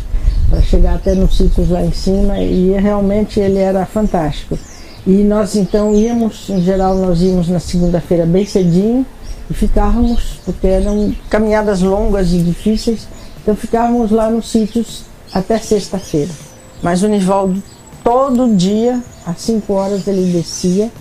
para 0.49 0.62
chegar 0.62 0.95
até 0.95 1.13
nos 1.13 1.38
sítios 1.38 1.69
lá 1.69 1.84
em 1.84 1.91
cima, 1.91 2.39
e 2.39 2.71
realmente 2.79 3.39
ele 3.39 3.60
era 3.60 3.86
fantástico. 3.86 4.58
E 5.05 5.12
nós 5.23 5.55
então 5.55 5.93
íamos, 5.93 6.49
em 6.49 6.62
geral, 6.62 6.95
nós 6.95 7.21
íamos 7.21 7.47
na 7.47 7.60
segunda-feira 7.60 8.25
bem 8.25 8.45
cedinho, 8.45 9.05
e 9.49 9.53
ficávamos, 9.53 10.39
porque 10.43 10.67
eram 10.67 11.13
caminhadas 11.29 11.81
longas 11.81 12.31
e 12.31 12.39
difíceis, 12.39 13.08
então 13.41 13.55
ficávamos 13.55 14.12
lá 14.12 14.29
nos 14.29 14.49
sítios 14.49 15.03
até 15.31 15.60
sexta-feira. 15.60 16.31
Mas 16.81 17.03
o 17.03 17.08
Nivaldo, 17.08 17.62
todo 18.03 18.55
dia, 18.55 19.01
às 19.25 19.41
5 19.41 19.73
horas, 19.73 20.08
ele 20.08 20.31
descia, 20.31 20.91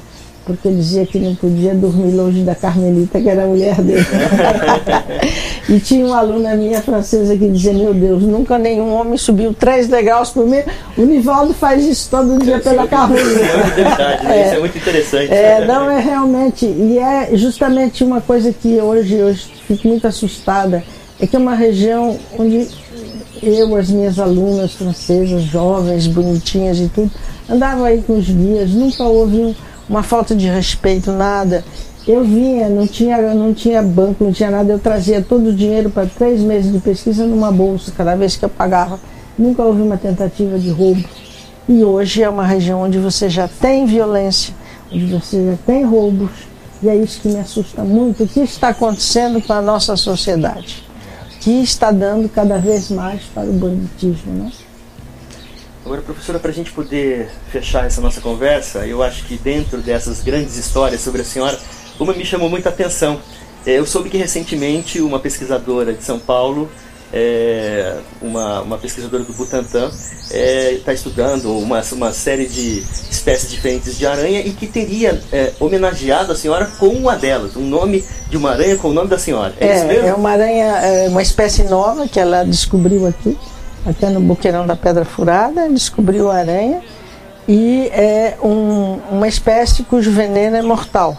porque 0.45 0.69
ele 0.69 0.77
dizia 0.77 1.07
que 1.07 1.19
não 1.19 1.35
podia 1.35 1.75
dormir 1.75 2.13
longe 2.13 2.43
da 2.43 2.55
Carmelita, 2.55 3.21
que 3.21 3.29
era 3.29 3.45
a 3.45 3.47
mulher 3.47 3.81
dele. 3.81 4.05
e 5.69 5.81
tinha 5.81 6.05
uma 6.07 6.19
aluna 6.19 6.55
minha 6.55 6.81
francesa 6.83 7.37
que 7.37 7.49
dizia: 7.49 7.73
Meu 7.73 7.95
Deus, 7.95 8.23
nunca 8.23 8.59
nenhum 8.59 8.93
homem 8.95 9.17
subiu 9.17 9.55
três 9.55 9.89
degraus 9.89 10.31
por 10.31 10.47
mim. 10.47 10.63
O 10.97 11.03
Nivaldo 11.03 11.55
faz 11.55 11.85
isso 11.85 12.09
todo 12.11 12.39
dia 12.43 12.59
pela 12.61 12.87
Carmelita. 12.87 13.25
É 13.75 13.85
verdade, 13.85 14.25
né? 14.27 14.47
Isso 14.47 14.55
é 14.55 14.61
muito 14.61 14.79
interessante. 14.79 15.33
É, 15.33 15.67
não 15.67 15.91
é 15.91 16.01
realmente, 16.01 16.67
e 16.67 16.99
é 16.99 17.31
justamente 17.37 18.05
uma 18.05 18.21
coisa 18.21 18.53
que 18.53 18.81
hoje 18.81 19.15
eu 19.15 19.35
fico 19.35 19.89
muito 19.89 20.07
assustada, 20.07 20.83
é 21.21 21.27
que 21.27 21.35
é 21.37 21.39
uma 21.39 21.55
região 21.55 22.17
onde 22.39 22.69
eu, 23.43 23.75
as 23.77 23.89
minhas 23.91 24.19
alunas 24.19 24.73
francesas, 24.73 25.43
jovens, 25.43 26.07
bonitinhas 26.07 26.79
e 26.79 26.89
tudo, 26.89 27.11
andava 27.49 27.87
aí 27.87 28.03
com 28.07 28.19
os 28.19 28.29
guias, 28.29 28.71
nunca 28.71 29.05
houve 29.05 29.37
um- 29.37 29.55
uma 29.89 30.03
falta 30.03 30.35
de 30.35 30.47
respeito, 30.47 31.13
nada. 31.13 31.65
Eu 32.07 32.23
vinha, 32.23 32.69
não 32.69 32.87
tinha, 32.87 33.35
não 33.35 33.55
tinha 33.55 33.83
banco, 33.83 34.25
não 34.25 34.33
tinha 34.33 34.51
nada, 34.51 34.73
eu 34.73 34.79
trazia 34.79 35.23
todo 35.23 35.49
o 35.49 35.55
dinheiro 35.55 35.89
para 35.89 36.07
três 36.07 36.41
meses 36.41 36.71
de 36.71 36.79
pesquisa 36.79 37.27
numa 37.27 37.51
bolsa, 37.51 37.93
cada 37.97 38.15
vez 38.15 38.37
que 38.37 38.45
eu 38.45 38.49
pagava. 38.49 39.01
Nunca 39.39 39.63
houve 39.63 39.81
uma 39.81 39.97
tentativa 39.97 40.59
de 40.59 40.71
roubo. 40.71 41.03
E 41.67 41.83
hoje 41.83 42.23
é 42.23 42.29
uma 42.29 42.47
região 42.47 42.83
onde 42.83 42.99
você 42.99 43.29
já 43.29 43.49
tem 43.49 43.87
violência, 43.87 44.55
onde 44.93 45.07
você 45.07 45.53
já 45.53 45.57
tem 45.65 45.83
roubos, 45.83 46.31
e 46.83 46.89
é 46.89 46.95
isso 46.95 47.21
que 47.23 47.29
me 47.29 47.39
assusta 47.39 47.83
muito. 47.83 48.25
O 48.25 48.29
que 48.29 48.41
está 48.41 48.69
acontecendo 48.69 49.41
com 49.41 49.55
a 49.55 49.63
nossa 49.63 49.97
sociedade? 49.97 50.85
Que 51.41 51.63
está 51.63 51.91
dando 51.91 52.29
cada 52.29 52.59
vez 52.59 52.91
mais 52.91 53.23
para 53.35 53.45
o 53.45 53.53
banditismo, 53.53 54.33
né? 54.35 54.53
Agora, 55.85 56.01
professora, 56.01 56.39
para 56.39 56.51
a 56.51 56.55
gente 56.55 56.73
poder 56.73 57.29
fechar 57.53 57.85
essa 57.85 58.01
nossa 58.01 58.19
conversa, 58.21 58.87
eu 58.87 59.03
acho 59.03 59.25
que 59.25 59.37
dentro 59.37 59.83
dessas 59.83 60.23
grandes 60.23 60.57
histórias 60.57 61.03
sobre 61.03 61.21
a 61.21 61.25
senhora, 61.25 61.59
uma 62.01 62.15
me 62.15 62.25
chamou 62.25 62.49
muita 62.49 62.71
atenção. 62.71 63.21
É, 63.67 63.73
Eu 63.79 63.85
soube 63.85 64.09
que 64.09 64.17
recentemente 64.17 65.01
uma 65.03 65.19
pesquisadora 65.19 65.93
de 65.93 66.03
São 66.03 66.19
Paulo, 66.19 66.71
é, 67.13 67.99
uma, 68.23 68.63
uma 68.63 68.79
pesquisadora 68.79 69.25
do 69.25 69.33
Butantan, 69.35 69.91
está 70.31 70.93
estudando 70.95 71.57
uma, 71.59 71.83
uma 71.93 72.13
série 72.15 72.47
de 72.47 72.83
espécies 73.11 73.51
diferentes 73.51 73.99
de 73.99 74.07
aranha 74.07 74.41
e 74.41 74.53
que 74.53 74.67
teria 74.67 75.21
é, 75.31 75.53
homenageado 75.61 76.33
a 76.33 76.35
senhora 76.35 76.65
com 76.79 76.89
uma 76.89 77.15
delas, 77.15 77.57
um 77.57 77.67
nome 77.67 78.03
de 78.31 78.39
uma 78.39 78.53
aranha 78.53 78.77
com 78.79 78.89
o 78.89 78.93
nome 78.93 79.09
da 79.09 79.19
senhora. 79.19 79.53
É, 79.61 79.77
isso 79.77 79.87
mesmo? 79.87 80.07
É, 80.07 80.09
é 80.09 80.15
uma 80.15 80.31
aranha, 80.31 80.65
é 80.65 81.09
uma 81.09 81.23
espécie 81.23 81.63
nova 81.65 82.09
que 82.09 82.19
ela 82.19 82.43
descobriu 82.43 83.07
aqui, 83.07 83.37
até 83.87 84.09
no 84.09 84.21
Boqueirão 84.21 84.67
da 84.67 84.77
Pedra 84.77 85.05
Furada, 85.05 85.69
descobriu 85.69 86.31
a 86.31 86.37
aranha, 86.37 86.81
e 87.47 87.89
é 87.93 88.37
um- 88.43 88.99
uma 89.11 89.29
espécie 89.29 89.83
cujo 89.83 90.11
veneno 90.11 90.57
é 90.57 90.63
mortal. 90.63 91.17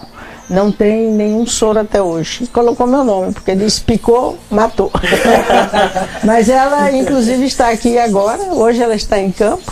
Não 0.49 0.71
tem 0.71 1.11
nenhum 1.11 1.45
soro 1.47 1.79
até 1.79 2.01
hoje. 2.01 2.43
E 2.43 2.47
colocou 2.47 2.85
meu 2.85 3.03
nome, 3.03 3.33
porque 3.33 3.55
disse 3.55 3.81
picou, 3.81 4.37
matou. 4.49 4.91
Mas 6.23 6.49
ela, 6.49 6.91
inclusive, 6.91 7.45
está 7.45 7.69
aqui 7.69 7.97
agora. 7.97 8.43
Hoje 8.53 8.81
ela 8.81 8.95
está 8.95 9.19
em 9.19 9.31
campo, 9.31 9.71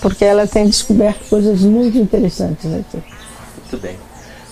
porque 0.00 0.24
ela 0.24 0.46
tem 0.46 0.66
descoberto 0.66 1.28
coisas 1.28 1.60
muito 1.60 1.96
interessantes 1.98 2.66
aqui. 2.66 3.02
Muito 3.58 3.76
bem. 3.80 3.96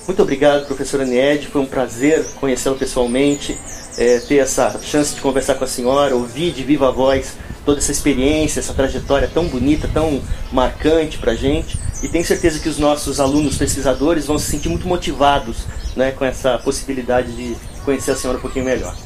Muito 0.06 0.22
obrigado, 0.22 0.64
professora 0.66 1.04
Nied. 1.04 1.48
Foi 1.48 1.60
um 1.60 1.66
prazer 1.66 2.24
conhecê-la 2.40 2.76
pessoalmente, 2.76 3.58
eh, 3.98 4.20
ter 4.26 4.36
essa 4.38 4.74
chance 4.80 5.14
de 5.14 5.20
conversar 5.20 5.54
com 5.56 5.64
a 5.64 5.68
senhora, 5.68 6.14
ouvir 6.14 6.52
de 6.52 6.62
viva 6.62 6.90
voz 6.92 7.32
toda 7.68 7.81
essa 7.81 7.92
experiência, 7.92 8.61
essa 8.61 8.72
trajetória 8.72 9.28
tão 9.28 9.44
bonita, 9.46 9.87
tão 9.92 10.22
marcante 10.50 11.18
para 11.18 11.35
gente. 11.35 11.78
e 12.02 12.09
tenho 12.09 12.24
certeza 12.24 12.59
que 12.61 12.68
os 12.68 12.78
nossos 12.78 13.20
alunos 13.20 13.59
pesquisadores 13.59 14.24
vão 14.24 14.38
se 14.38 14.50
sentir 14.50 14.70
muito 14.70 14.88
motivados 14.88 15.66
né, 15.94 16.11
com 16.12 16.24
essa 16.24 16.59
possibilidade 16.59 17.31
de 17.33 17.54
conhecer 17.85 18.12
a 18.12 18.16
senhora 18.16 18.38
um 18.38 18.40
pouquinho 18.40 18.64
melhor. 18.64 18.96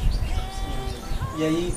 E 1.39 1.45
aí, 1.45 1.75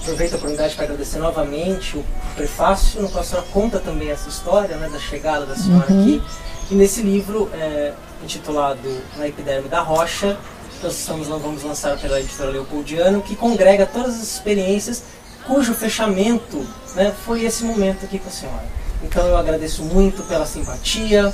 aproveito 0.00 0.32
a 0.32 0.36
oportunidade 0.36 0.74
para 0.74 0.84
agradecer 0.84 1.18
novamente 1.18 1.98
o 1.98 2.04
prefácio, 2.34 3.02
no 3.02 3.10
qual 3.10 3.20
a 3.20 3.26
senhora 3.26 3.46
conta 3.52 3.78
também 3.78 4.08
essa 4.08 4.30
história 4.30 4.74
né, 4.78 4.88
da 4.88 4.98
chegada 4.98 5.44
da 5.44 5.54
senhora 5.54 5.92
uhum. 5.92 6.00
aqui. 6.00 6.22
E 6.70 6.74
nesse 6.74 7.02
livro, 7.02 7.50
é, 7.52 7.92
intitulado 8.24 9.02
Na 9.18 9.28
Epiderme 9.28 9.68
da 9.68 9.82
Rocha, 9.82 10.38
nós 10.82 10.98
estamos, 10.98 11.28
vamos 11.28 11.62
lançar 11.62 11.98
pela 11.98 12.18
editora 12.18 12.48
Leopoldiano, 12.48 13.20
que 13.20 13.36
congrega 13.36 13.84
todas 13.84 14.14
as 14.14 14.22
experiências 14.22 15.02
cujo 15.46 15.74
fechamento 15.74 16.66
né, 16.94 17.14
foi 17.24 17.44
esse 17.44 17.64
momento 17.64 18.04
aqui 18.04 18.18
com 18.18 18.28
a 18.28 18.32
senhora. 18.32 18.64
Então 19.02 19.26
eu 19.26 19.36
agradeço 19.36 19.82
muito 19.82 20.22
pela 20.24 20.46
simpatia, 20.46 21.32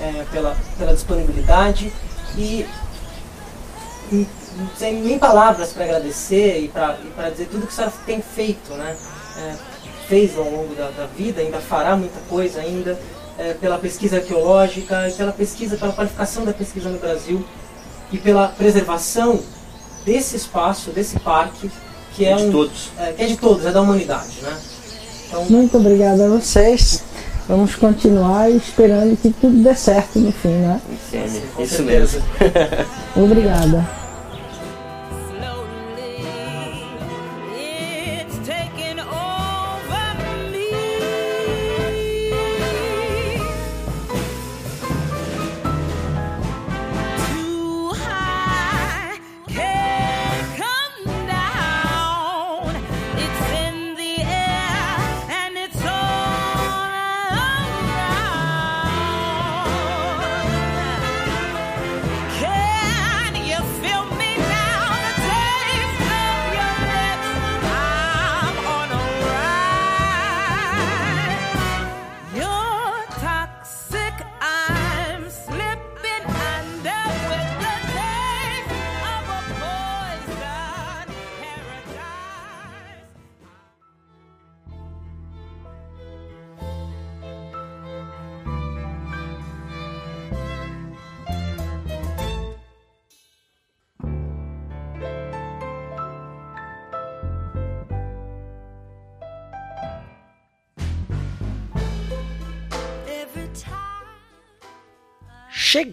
é, 0.00 0.24
pela, 0.30 0.56
pela 0.78 0.94
disponibilidade 0.94 1.92
e 2.36 2.66
sem 4.76 5.02
nem 5.02 5.18
palavras 5.18 5.72
para 5.72 5.84
agradecer 5.84 6.60
e 6.60 6.68
para 6.68 7.30
dizer 7.30 7.46
tudo 7.46 7.66
que 7.66 7.72
a 7.72 7.76
senhora 7.76 7.92
tem 8.06 8.22
feito, 8.22 8.72
né? 8.74 8.96
É, 9.38 9.54
fez 10.08 10.36
ao 10.38 10.44
longo 10.44 10.74
da, 10.74 10.90
da, 10.90 11.06
vida, 11.06 11.42
ainda 11.42 11.58
fará 11.58 11.94
muita 11.94 12.18
coisa 12.30 12.60
ainda, 12.60 12.98
é, 13.38 13.52
pela 13.54 13.78
pesquisa 13.78 14.16
arqueológica 14.16 15.12
pela 15.16 15.32
pesquisa, 15.32 15.76
pela 15.76 15.92
qualificação 15.92 16.44
da 16.44 16.52
pesquisa 16.52 16.88
no 16.88 16.98
Brasil 16.98 17.44
e 18.10 18.16
pela 18.16 18.48
preservação 18.48 19.38
desse 20.04 20.34
espaço, 20.34 20.90
desse 20.90 21.20
parque, 21.20 21.70
que 22.18 22.24
é, 22.24 22.34
de 22.34 22.42
um, 22.42 22.50
todos. 22.50 22.90
É, 22.98 23.12
que 23.12 23.22
é 23.22 23.26
de 23.26 23.36
todos, 23.36 23.64
é 23.64 23.70
da 23.70 23.80
humanidade, 23.80 24.42
né? 24.42 24.56
Então, 25.28 25.44
Muito 25.44 25.76
obrigada 25.78 26.26
a 26.26 26.28
vocês. 26.28 27.04
Vamos 27.48 27.76
continuar 27.76 28.50
esperando 28.50 29.16
que 29.16 29.30
tudo 29.30 29.62
dê 29.62 29.74
certo 29.74 30.18
no 30.18 30.32
fim, 30.32 30.48
né? 30.48 30.80
Sim, 31.10 31.62
isso 31.62 31.82
mesmo. 31.82 32.20
Obrigada. 33.16 33.88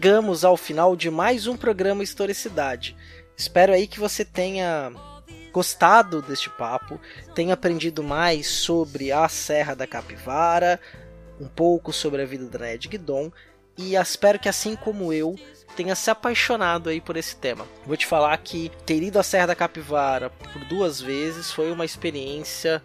Chegamos 0.06 0.44
ao 0.44 0.56
final 0.56 0.94
de 0.94 1.10
mais 1.10 1.48
um 1.48 1.56
programa 1.56 2.00
Historicidade. 2.00 2.96
Espero 3.36 3.72
aí 3.72 3.88
que 3.88 3.98
você 3.98 4.24
tenha 4.24 4.92
gostado 5.52 6.22
deste 6.22 6.48
papo, 6.48 7.00
tenha 7.34 7.54
aprendido 7.54 8.04
mais 8.04 8.46
sobre 8.46 9.10
a 9.10 9.28
Serra 9.28 9.74
da 9.74 9.84
Capivara, 9.84 10.78
um 11.40 11.48
pouco 11.48 11.92
sobre 11.92 12.22
a 12.22 12.24
vida 12.24 12.44
da 12.44 12.56
Ned 12.56 12.86
Guidon 12.86 13.32
e 13.76 13.96
espero 13.96 14.38
que 14.38 14.48
assim 14.48 14.76
como 14.76 15.12
eu 15.12 15.34
tenha 15.74 15.96
se 15.96 16.08
apaixonado 16.08 16.88
aí 16.88 17.00
por 17.00 17.16
esse 17.16 17.34
tema. 17.34 17.66
Vou 17.84 17.96
te 17.96 18.06
falar 18.06 18.38
que 18.38 18.70
ter 18.86 19.02
ido 19.02 19.18
à 19.18 19.24
Serra 19.24 19.46
da 19.46 19.56
Capivara 19.56 20.30
por 20.30 20.64
duas 20.66 21.00
vezes 21.00 21.50
foi 21.50 21.72
uma 21.72 21.84
experiência 21.84 22.80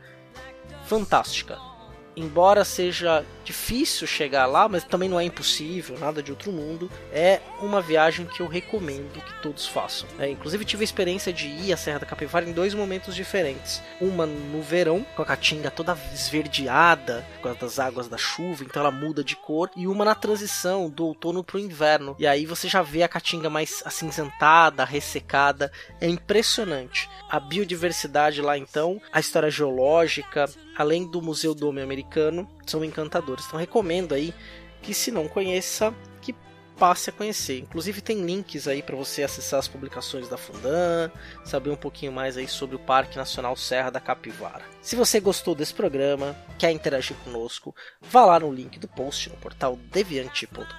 fantástica 0.88 1.70
embora 2.15 2.63
seja 2.65 3.26
difícil 3.43 4.06
chegar 4.06 4.45
lá, 4.45 4.67
mas 4.67 4.84
também 4.84 5.10
não 5.10 5.19
é 5.19 5.24
impossível, 5.24 5.97
nada 6.00 6.21
de 6.21 6.32
outro 6.32 6.52
mundo, 6.52 6.89
é 7.12 7.39
uma 7.65 7.82
viagem 7.82 8.26
que 8.26 8.41
eu 8.41 8.47
recomendo 8.47 9.21
que 9.21 9.41
todos 9.41 9.67
façam. 9.67 10.08
É, 10.19 10.30
inclusive 10.30 10.65
tive 10.65 10.84
a 10.84 10.86
experiência 10.86 11.32
de 11.32 11.47
ir 11.47 11.74
à 11.74 11.78
Serra 11.78 12.00
da 12.00 12.06
Capivara 12.06 12.47
em 12.47 12.54
dois 12.54 12.74
momentos 12.74 13.15
diferentes. 13.15 13.82
Uma 14.00 14.26
no 14.26 14.62
verão, 14.62 15.06
com 15.15 15.21
a 15.21 15.26
caatinga 15.26 15.71
toda 15.71 15.97
esverdeada, 16.13 17.26
com 17.41 17.50
as 17.65 17.80
águas 17.80 18.08
da 18.08 18.17
chuva, 18.17 18.63
então 18.63 18.82
ela 18.82 18.91
muda 18.91 19.24
de 19.24 19.36
cor, 19.36 19.69
e 19.76 19.88
uma 19.88 20.06
na 20.06 20.15
transição 20.15 20.89
do 20.89 21.06
outono 21.06 21.43
para 21.43 21.58
o 21.58 21.60
inverno. 21.60 22.15
E 22.19 22.28
aí 22.28 22.45
você 22.45 22.67
já 22.67 22.82
vê 22.82 23.04
a 23.04 23.08
caatinga 23.08 23.50
mais 23.50 23.82
acinzentada, 23.86 24.86
ressecada, 24.86 25.71
é 26.00 26.08
impressionante. 26.08 27.10
A 27.30 27.39
biodiversidade 27.39 28.41
lá 28.41 28.58
então, 28.58 29.02
a 29.12 29.19
história 29.19 29.50
geológica, 29.50 30.50
além 30.78 31.10
do 31.10 31.21
Museu 31.21 31.54
do 31.54 31.67
Homem 31.67 31.84
Americano, 31.84 32.50
são 32.65 32.84
encantadores. 32.84 33.45
Então 33.45 33.60
recomendo 33.60 34.13
aí 34.13 34.34
que 34.82 34.93
se 34.93 35.12
não 35.12 35.28
conheça, 35.28 35.93
que 36.21 36.36
passe 36.82 37.12
a 37.12 37.13
conhecer. 37.13 37.60
Inclusive 37.60 38.02
tem 38.02 38.26
links 38.26 38.67
aí 38.67 38.82
para 38.82 38.96
você 38.96 39.22
acessar 39.22 39.60
as 39.60 39.67
publicações 39.67 40.28
da 40.28 40.36
Fundan, 40.36 41.12
saber 41.46 41.70
um 41.70 41.76
pouquinho 41.76 42.12
mais 42.12 42.38
aí 42.38 42.48
sobre 42.48 42.76
o 42.76 42.80
Parque 42.80 43.17
Nacional 43.17 43.56
Serra 43.56 43.91
da 43.91 44.00
Capivara. 44.00 44.65
Se 44.82 44.96
você 44.96 45.20
gostou 45.20 45.54
desse 45.54 45.76
programa, 45.76 46.36
quer 46.58 46.72
interagir 46.72 47.15
conosco, 47.17 47.76
vá 48.02 48.26
lá 48.26 48.39
no 48.39 48.52
link 48.52 48.80
do 48.80 48.88
post 48.88 49.30
no 49.30 49.38
portal 49.38 49.78
deviante.com.br 49.91 50.72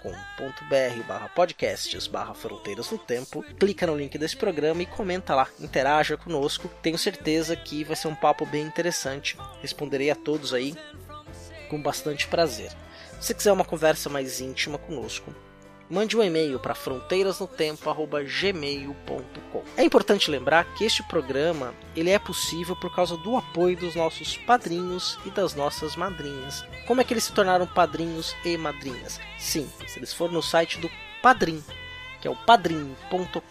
barra 1.06 1.30
no 2.90 2.98
tempo, 2.98 3.44
clica 3.60 3.86
no 3.86 3.96
link 3.96 4.18
desse 4.18 4.36
programa 4.36 4.82
e 4.82 4.86
comenta 4.86 5.36
lá, 5.36 5.46
interaja 5.60 6.16
conosco. 6.16 6.68
Tenho 6.82 6.98
certeza 6.98 7.54
que 7.54 7.84
vai 7.84 7.94
ser 7.94 8.08
um 8.08 8.14
papo 8.16 8.44
bem 8.44 8.64
interessante. 8.66 9.38
Responderei 9.60 10.10
a 10.10 10.16
todos 10.16 10.52
aí 10.52 10.74
com 11.70 11.80
bastante 11.80 12.26
prazer. 12.26 12.72
Se 13.20 13.32
quiser 13.32 13.52
uma 13.52 13.64
conversa 13.64 14.10
mais 14.10 14.40
íntima 14.40 14.78
conosco, 14.78 15.32
mande 15.92 16.16
um 16.16 16.22
e-mail 16.22 16.58
para 16.58 16.74
fronteirasnotempo@gmail.com. 16.74 19.62
É 19.76 19.84
importante 19.84 20.30
lembrar 20.30 20.64
que 20.74 20.84
este 20.84 21.02
programa 21.02 21.74
ele 21.94 22.08
é 22.08 22.18
possível 22.18 22.74
por 22.74 22.94
causa 22.94 23.14
do 23.18 23.36
apoio 23.36 23.76
dos 23.76 23.94
nossos 23.94 24.38
padrinhos 24.38 25.18
e 25.26 25.30
das 25.30 25.54
nossas 25.54 25.94
madrinhas. 25.94 26.64
Como 26.86 27.02
é 27.02 27.04
que 27.04 27.12
eles 27.12 27.24
se 27.24 27.32
tornaram 27.32 27.66
padrinhos 27.66 28.34
e 28.42 28.56
madrinhas? 28.56 29.20
Simples, 29.38 29.94
eles 29.94 30.14
foram 30.14 30.32
no 30.32 30.42
site 30.42 30.78
do 30.78 30.90
Padrim, 31.20 31.62
que 32.22 32.26
é 32.26 32.30
o 32.30 32.36
padrim.com.br 32.36 33.42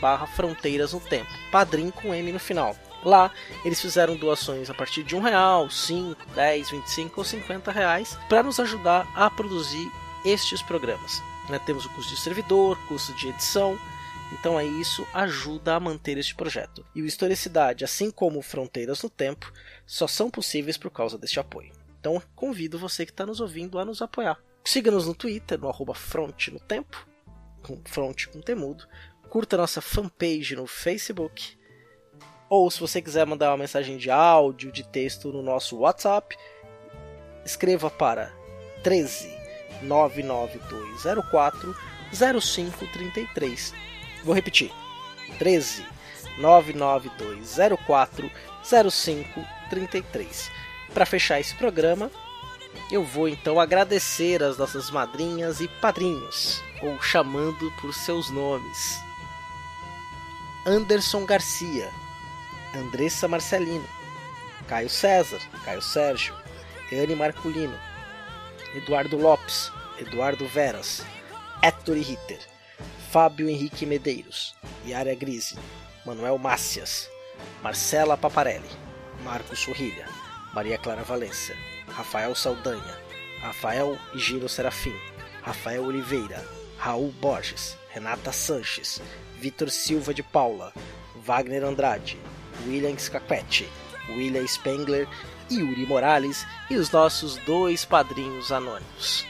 barra 0.00 0.26
fronteiras 0.26 0.94
no 0.94 1.00
tempo. 1.00 1.28
Padrim 1.52 1.90
com 1.90 2.14
M 2.14 2.32
no 2.32 2.40
final. 2.40 2.74
Lá 3.04 3.30
eles 3.64 3.80
fizeram 3.80 4.16
doações 4.16 4.70
a 4.70 4.74
partir 4.74 5.02
de 5.02 5.14
um 5.14 5.20
real, 5.20 5.70
5, 5.70 6.16
10, 6.34 6.70
25 6.70 7.20
ou 7.20 7.24
50 7.24 7.70
reais 7.70 8.18
para 8.28 8.42
nos 8.42 8.58
ajudar 8.58 9.06
a 9.14 9.30
produzir 9.30 9.90
estes 10.24 10.62
programas. 10.62 11.22
Né? 11.48 11.58
Temos 11.58 11.84
o 11.84 11.90
custo 11.90 12.14
de 12.14 12.20
servidor, 12.20 12.78
custo 12.86 13.12
de 13.14 13.28
edição, 13.28 13.78
então 14.32 14.56
aí 14.56 14.80
isso 14.80 15.06
ajuda 15.12 15.74
a 15.74 15.80
manter 15.80 16.16
este 16.18 16.34
projeto. 16.34 16.84
E 16.94 17.02
o 17.02 17.06
Historicidade, 17.06 17.84
assim 17.84 18.10
como 18.10 18.42
Fronteiras 18.42 19.02
no 19.02 19.10
Tempo, 19.10 19.52
só 19.86 20.06
são 20.06 20.30
possíveis 20.30 20.76
por 20.76 20.90
causa 20.90 21.18
deste 21.18 21.40
apoio. 21.40 21.72
Então 21.98 22.22
convido 22.34 22.78
você 22.78 23.04
que 23.04 23.12
está 23.12 23.26
nos 23.26 23.40
ouvindo 23.40 23.78
a 23.78 23.84
nos 23.84 24.00
apoiar. 24.00 24.38
Siga-nos 24.64 25.06
no 25.06 25.14
Twitter, 25.14 25.58
no 25.58 25.68
arroba 25.68 25.94
no 26.52 26.60
Tempo, 26.60 27.06
com 27.62 27.80
Front 27.84 28.26
com 28.26 28.40
Temudo. 28.40 28.86
Curta 29.28 29.56
nossa 29.56 29.80
fanpage 29.80 30.56
no 30.56 30.66
Facebook. 30.66 31.58
Ou 32.48 32.70
se 32.70 32.80
você 32.80 33.00
quiser 33.00 33.24
mandar 33.26 33.50
uma 33.50 33.58
mensagem 33.58 33.96
de 33.96 34.10
áudio, 34.10 34.72
de 34.72 34.82
texto 34.82 35.32
no 35.32 35.40
nosso 35.40 35.78
WhatsApp, 35.78 36.36
escreva 37.44 37.88
para 37.88 38.32
13 38.82 39.39
99204 39.82 41.74
0533. 42.12 43.74
Vou 44.24 44.34
repetir. 44.34 44.72
13 45.38 45.84
99204 46.38 48.30
0533. 48.62 50.50
Para 50.92 51.06
fechar 51.06 51.38
esse 51.40 51.54
programa, 51.54 52.10
eu 52.90 53.04
vou 53.04 53.28
então 53.28 53.60
agradecer 53.60 54.42
as 54.42 54.58
nossas 54.58 54.90
madrinhas 54.90 55.60
e 55.60 55.68
padrinhos, 55.80 56.62
ou 56.82 57.00
chamando 57.00 57.70
por 57.80 57.94
seus 57.94 58.28
nomes. 58.30 58.98
Anderson 60.66 61.24
Garcia, 61.24 61.88
Andressa 62.74 63.28
Marcelino, 63.28 63.88
Caio 64.68 64.90
César, 64.90 65.40
Caio 65.64 65.80
Sérgio, 65.80 66.34
Eane 66.92 67.14
Marculino, 67.14 67.74
Eduardo 68.74 69.16
Lopes, 69.16 69.72
Eduardo 69.98 70.46
Veras, 70.46 71.02
Héctor 71.60 71.96
Ritter, 71.96 72.38
Fábio 73.10 73.48
Henrique 73.48 73.84
Medeiros, 73.84 74.54
Yara 74.86 75.14
Grise, 75.14 75.56
Manuel 76.06 76.38
Mácias, 76.38 77.08
Marcela 77.62 78.16
Paparelli, 78.16 78.70
Marcos 79.24 79.58
Sorrilha, 79.58 80.06
Maria 80.54 80.78
Clara 80.78 81.02
Valência, 81.02 81.56
Rafael 81.88 82.34
Saldanha, 82.34 82.96
Rafael 83.42 83.98
Giro 84.14 84.48
Serafim, 84.48 84.94
Rafael 85.42 85.84
Oliveira, 85.84 86.44
Raul 86.78 87.12
Borges, 87.20 87.76
Renata 87.92 88.30
Sanches, 88.30 89.02
Vitor 89.40 89.68
Silva 89.68 90.14
de 90.14 90.22
Paula, 90.22 90.72
Wagner 91.24 91.64
Andrade, 91.64 92.16
William 92.66 92.96
Scaquetti, 92.96 93.66
William 94.10 94.46
Spengler, 94.46 95.08
Yuri 95.50 95.86
Morales 95.86 96.46
e 96.68 96.76
os 96.76 96.90
nossos 96.90 97.36
dois 97.38 97.84
padrinhos 97.84 98.52
anônimos. 98.52 99.26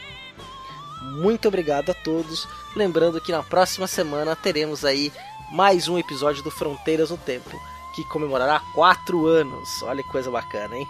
Muito 1.01 1.47
obrigado 1.47 1.89
a 1.89 1.93
todos. 1.93 2.47
Lembrando 2.75 3.19
que 3.19 3.31
na 3.31 3.43
próxima 3.43 3.87
semana 3.87 4.35
teremos 4.35 4.85
aí 4.85 5.11
mais 5.51 5.87
um 5.87 5.97
episódio 5.97 6.43
do 6.43 6.51
Fronteiras 6.51 7.09
no 7.09 7.17
Tempo, 7.17 7.59
que 7.95 8.03
comemorará 8.05 8.61
quatro 8.73 9.25
anos. 9.25 9.81
Olha 9.83 10.03
que 10.03 10.09
coisa 10.09 10.31
bacana, 10.31 10.77
hein? 10.77 10.87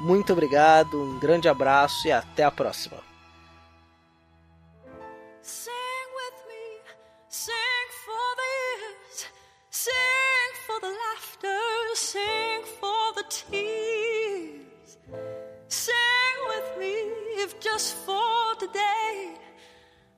Muito 0.00 0.32
obrigado, 0.32 1.00
um 1.00 1.18
grande 1.18 1.48
abraço 1.48 2.08
e 2.08 2.12
até 2.12 2.42
a 2.42 2.50
próxima. 2.50 3.13
Just 17.74 17.96
for 18.06 18.54
today. 18.60 19.34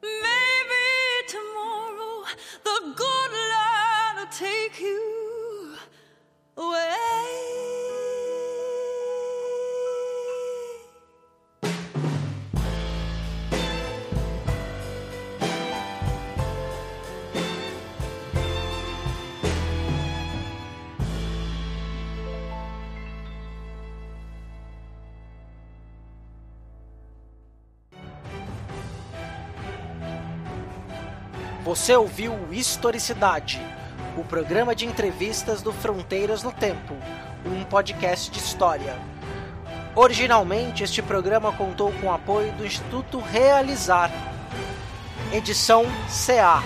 Maybe 0.03 0.89
tomorrow 1.27 2.25
the 2.63 2.79
good 2.95 3.33
Lord 3.53 4.17
will 4.17 4.31
take 4.31 4.79
you 4.79 5.75
away. 6.59 6.96
Você 31.77 31.95
ouviu 31.95 32.35
Historicidade, 32.51 33.61
o 34.17 34.25
programa 34.25 34.75
de 34.75 34.87
entrevistas 34.87 35.61
do 35.61 35.75
Fronteiras 35.75 36.43
no 36.43 36.51
Tempo, 36.51 36.95
um 37.45 37.63
podcast 37.65 38.31
de 38.31 38.39
história. 38.39 38.97
Originalmente, 39.95 40.83
este 40.83 41.03
programa 41.03 41.53
contou 41.53 41.93
com 42.01 42.07
o 42.07 42.13
apoio 42.13 42.51
do 42.53 42.65
Instituto 42.65 43.21
Realizar. 43.21 44.11
Edição 45.31 45.85
CA 46.09 46.63